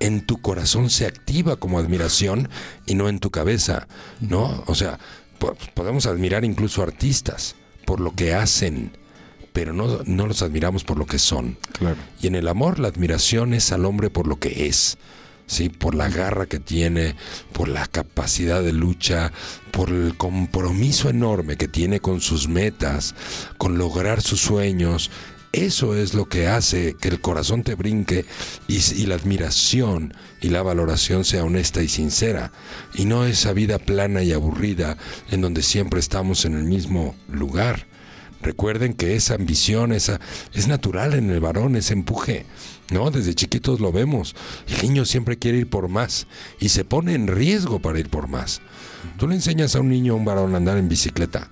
[0.00, 2.48] en tu corazón se activa como admiración
[2.86, 3.86] y no en tu cabeza,
[4.20, 4.64] ¿no?
[4.66, 4.98] O sea,
[5.38, 8.96] po- podemos admirar incluso artistas por lo que hacen,
[9.52, 11.58] pero no, no los admiramos por lo que son.
[11.78, 11.96] Claro.
[12.22, 14.96] Y en el amor la admiración es al hombre por lo que es,
[15.50, 15.68] ¿sí?
[15.68, 17.16] por la garra que tiene,
[17.52, 19.32] por la capacidad de lucha,
[19.72, 23.14] por el compromiso enorme que tiene con sus metas,
[23.58, 25.10] con lograr sus sueños.
[25.52, 28.24] Eso es lo que hace que el corazón te brinque
[28.68, 32.52] y, y la admiración y la valoración sea honesta y sincera.
[32.94, 34.96] Y no esa vida plana y aburrida
[35.32, 37.89] en donde siempre estamos en el mismo lugar.
[38.42, 40.20] Recuerden que esa ambición, esa
[40.54, 42.46] es natural en el varón, ese empuje.
[42.90, 44.34] No, desde chiquitos lo vemos.
[44.66, 46.26] El niño siempre quiere ir por más
[46.58, 48.60] y se pone en riesgo para ir por más.
[49.18, 51.50] Tú le enseñas a un niño, a un varón a andar en bicicleta.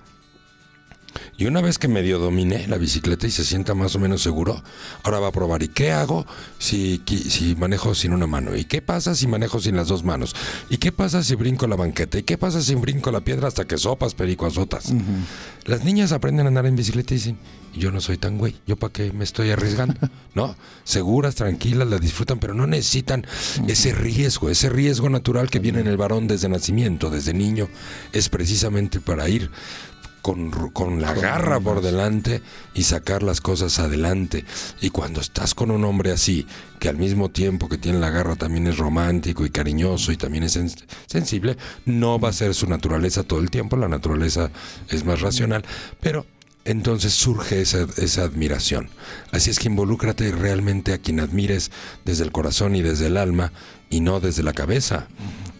[1.37, 4.61] Y una vez que medio domine la bicicleta y se sienta más o menos seguro,
[5.03, 5.63] ahora va a probar.
[5.63, 6.25] ¿Y qué hago
[6.57, 8.55] si, si manejo sin una mano?
[8.55, 10.35] ¿Y qué pasa si manejo sin las dos manos?
[10.69, 12.17] ¿Y qué pasa si brinco la banqueta?
[12.17, 14.93] ¿Y qué pasa si brinco la piedra hasta que sopas, perico, azotas?
[15.65, 17.37] Las niñas aprenden a andar en bicicleta y dicen,
[17.75, 19.95] yo no soy tan güey, ¿yo para qué me estoy arriesgando?
[20.35, 20.55] ¿No?
[20.83, 23.25] Seguras, tranquilas, la disfrutan, pero no necesitan
[23.67, 27.69] ese riesgo, ese riesgo natural que viene en el varón desde nacimiento, desde niño,
[28.11, 29.51] es precisamente para ir
[30.21, 32.41] con, con la garra por delante
[32.73, 34.45] y sacar las cosas adelante.
[34.81, 36.45] Y cuando estás con un hombre así,
[36.79, 40.43] que al mismo tiempo que tiene la garra también es romántico y cariñoso y también
[40.43, 44.51] es sens- sensible, no va a ser su naturaleza todo el tiempo, la naturaleza
[44.89, 45.63] es más racional,
[45.99, 46.25] pero
[46.65, 48.89] entonces surge esa, esa admiración.
[49.31, 51.71] Así es que involúcrate realmente a quien admires
[52.05, 53.51] desde el corazón y desde el alma
[53.89, 55.07] y no desde la cabeza,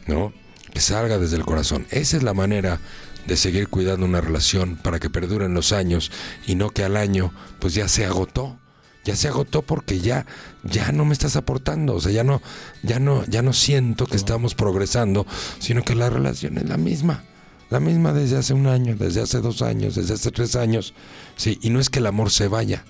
[0.08, 0.34] ¿no?
[0.72, 1.88] Que salga desde el corazón.
[1.90, 2.80] Esa es la manera
[3.28, 6.12] de seguir cuidando una relación para que perduren los años
[6.48, 8.58] y no que al año pues ya se agotó.
[9.06, 10.26] Ya se agotó porque ya
[10.64, 12.42] ya no me estás aportando, o sea, ya no
[12.84, 15.26] ya no ya no siento que estamos progresando,
[15.60, 17.24] sino que la relación es la misma.
[17.70, 20.94] La misma desde hace un año, desde hace dos años, desde hace tres años.
[21.38, 22.84] Sí, y no es que el amor se vaya.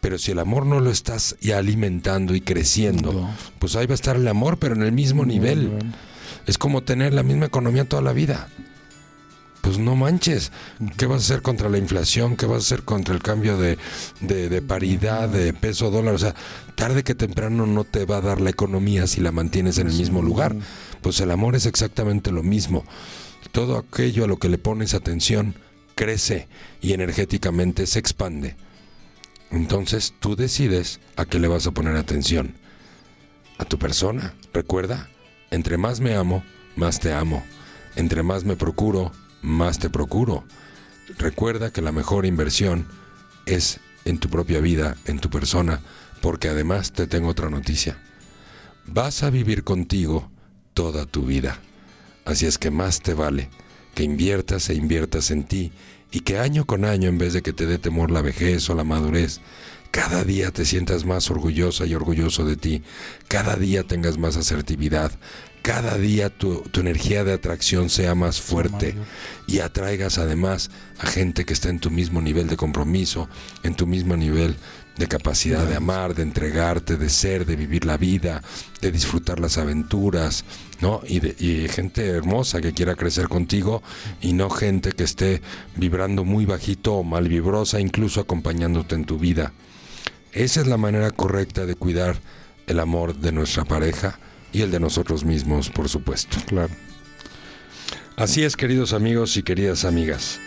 [0.00, 3.30] Pero si el amor no lo estás ya alimentando y creciendo, No.
[3.58, 5.70] pues ahí va a estar el amor, pero en el mismo nivel.
[6.46, 8.48] Es como tener la misma economía toda la vida.
[9.64, 10.52] Pues no manches.
[10.98, 12.36] ¿Qué vas a hacer contra la inflación?
[12.36, 13.78] ¿Qué vas a hacer contra el cambio de,
[14.20, 16.14] de- de paridad, de peso dólar?
[16.14, 16.34] O sea,
[16.74, 19.94] tarde que temprano no te va a dar la economía si la mantienes en el
[19.94, 20.54] mismo lugar.
[21.00, 22.84] Pues el amor es exactamente lo mismo.
[23.52, 25.54] Todo aquello a lo que le pones atención
[25.94, 26.46] crece
[26.82, 28.56] y energéticamente se expande.
[29.50, 32.54] Entonces tú decides a qué le vas a poner atención.
[33.56, 34.34] A tu persona.
[34.52, 35.08] Recuerda,
[35.50, 36.44] entre más me amo,
[36.76, 37.42] más te amo.
[37.96, 39.12] Entre más me procuro,
[39.44, 40.44] más te procuro.
[41.18, 42.88] Recuerda que la mejor inversión
[43.46, 45.80] es en tu propia vida, en tu persona,
[46.20, 47.98] porque además te tengo otra noticia.
[48.86, 50.30] Vas a vivir contigo
[50.72, 51.60] toda tu vida.
[52.24, 53.50] Así es que más te vale
[53.94, 55.72] que inviertas e inviertas en ti
[56.10, 58.74] y que año con año, en vez de que te dé temor la vejez o
[58.74, 59.40] la madurez,
[59.90, 62.82] cada día te sientas más orgullosa y orgulloso de ti,
[63.28, 65.12] cada día tengas más asertividad,
[65.64, 68.94] cada día tu, tu energía de atracción sea más fuerte
[69.46, 73.30] y atraigas además a gente que está en tu mismo nivel de compromiso,
[73.62, 74.56] en tu mismo nivel
[74.98, 78.42] de capacidad de amar, de entregarte, de ser, de vivir la vida,
[78.82, 80.44] de disfrutar las aventuras,
[80.82, 81.00] ¿no?
[81.08, 83.82] Y, de, y gente hermosa que quiera crecer contigo
[84.20, 85.40] y no gente que esté
[85.76, 89.54] vibrando muy bajito o mal vibrosa, incluso acompañándote en tu vida.
[90.32, 92.18] Esa es la manera correcta de cuidar
[92.66, 94.18] el amor de nuestra pareja
[94.54, 96.38] y el de nosotros mismos, por supuesto.
[96.46, 96.72] Claro.
[98.16, 100.38] Así es, queridos amigos y queridas amigas.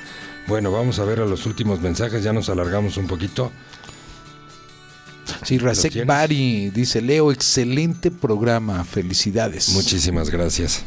[0.48, 3.52] Bueno, vamos a ver a los últimos mensajes, ya nos alargamos un poquito.
[5.44, 6.06] Sí, Rasek?
[6.06, 9.70] Bari dice, Leo, excelente programa, felicidades.
[9.70, 10.84] Muchísimas gracias.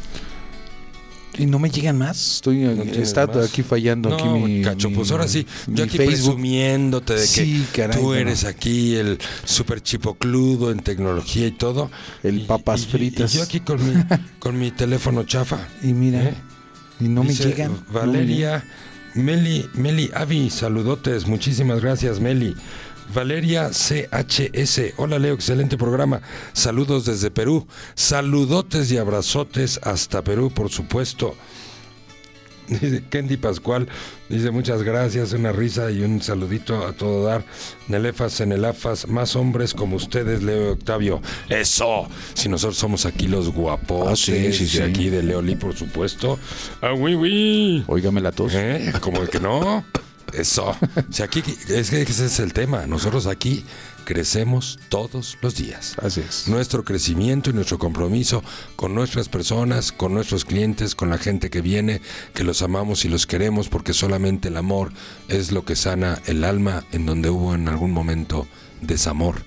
[1.37, 2.35] ¿Y no me llegan más?
[2.35, 3.49] Estoy ¿No tienes está más?
[3.49, 6.35] aquí fallando No, aquí mi cacho, pues ahora sí, yo aquí Facebook.
[6.35, 8.15] presumiéndote de que Sí, caray, tú no.
[8.15, 11.89] eres aquí el super chipocludo en tecnología y todo.
[12.23, 13.33] El Y- papas y- fritas.
[13.33, 13.93] Y yo aquí con mi,
[14.39, 15.67] con mi teléfono chafa.
[15.81, 16.33] Y mira, ¿Eh?
[16.99, 17.71] y Dice no me llegan.
[17.91, 18.63] Valeria,
[19.15, 22.55] Meli, Meli Avi, saludotes, muchísimas gracias, Meli.
[23.13, 26.21] Valeria CHS, hola Leo, excelente programa.
[26.53, 27.67] Saludos desde Perú.
[27.95, 31.35] Saludotes y abrazotes hasta Perú, por supuesto.
[32.67, 33.89] Dice Kendi Pascual,
[34.29, 37.43] dice muchas gracias, una risa y un saludito a todo dar.
[37.89, 41.21] Nelefas en el AFAS, más hombres como ustedes, Leo y Octavio.
[41.49, 44.77] Eso, si nosotros somos aquí los guapos, Ah, sí, sí, sí.
[44.77, 46.39] de aquí de Leoli, por supuesto.
[46.81, 47.83] Ah, oui, oui.
[47.87, 48.53] Óigame la tos.
[48.55, 48.93] ¿Eh?
[49.01, 49.83] Como que no.
[50.33, 50.75] Eso.
[51.09, 52.85] Si aquí, es que ese es el tema.
[52.87, 53.63] Nosotros aquí
[54.05, 55.95] crecemos todos los días.
[56.01, 56.47] Así es.
[56.47, 58.43] Nuestro crecimiento y nuestro compromiso
[58.75, 62.01] con nuestras personas, con nuestros clientes, con la gente que viene,
[62.33, 64.91] que los amamos y los queremos, porque solamente el amor
[65.27, 68.47] es lo que sana el alma en donde hubo en algún momento
[68.81, 69.43] desamor.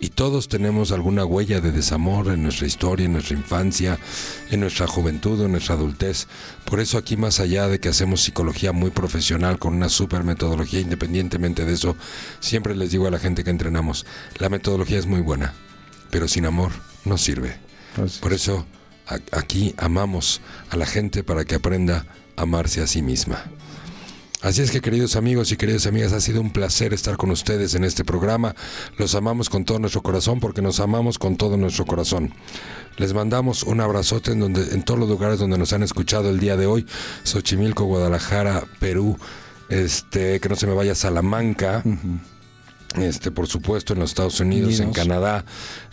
[0.00, 3.98] Y todos tenemos alguna huella de desamor en nuestra historia, en nuestra infancia,
[4.50, 6.26] en nuestra juventud, en nuestra adultez.
[6.64, 10.80] Por eso aquí más allá de que hacemos psicología muy profesional con una super metodología,
[10.80, 11.96] independientemente de eso,
[12.40, 14.06] siempre les digo a la gente que entrenamos,
[14.38, 15.54] la metodología es muy buena,
[16.10, 16.72] pero sin amor
[17.04, 17.58] no sirve.
[18.02, 18.66] Así Por eso
[19.32, 20.40] aquí amamos
[20.70, 22.06] a la gente para que aprenda
[22.36, 23.44] a amarse a sí misma.
[24.40, 27.74] Así es que queridos amigos y queridas amigas, ha sido un placer estar con ustedes
[27.74, 28.54] en este programa.
[28.96, 32.32] Los amamos con todo nuestro corazón porque nos amamos con todo nuestro corazón.
[32.98, 36.38] Les mandamos un abrazote en, donde, en todos los lugares donde nos han escuchado el
[36.38, 36.86] día de hoy.
[37.24, 39.18] Xochimilco, Guadalajara, Perú,
[39.70, 41.82] este, que no se me vaya Salamanca.
[42.96, 44.92] Este, por supuesto, en los Estados Unidos, en.
[44.92, 45.44] Canadá,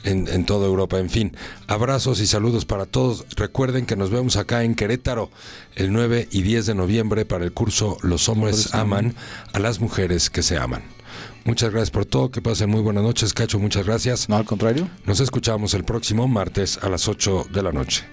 [0.03, 1.35] en, en toda Europa, en fin.
[1.67, 3.25] Abrazos y saludos para todos.
[3.35, 5.29] Recuerden que nos vemos acá en Querétaro
[5.75, 9.13] el 9 y 10 de noviembre para el curso Los hombres aman
[9.53, 10.83] a las mujeres que se aman.
[11.43, 14.29] Muchas gracias por todo, que pasen muy buenas noches, Cacho, muchas gracias.
[14.29, 14.89] No, al contrario.
[15.05, 18.03] Nos escuchamos el próximo martes a las 8 de la noche.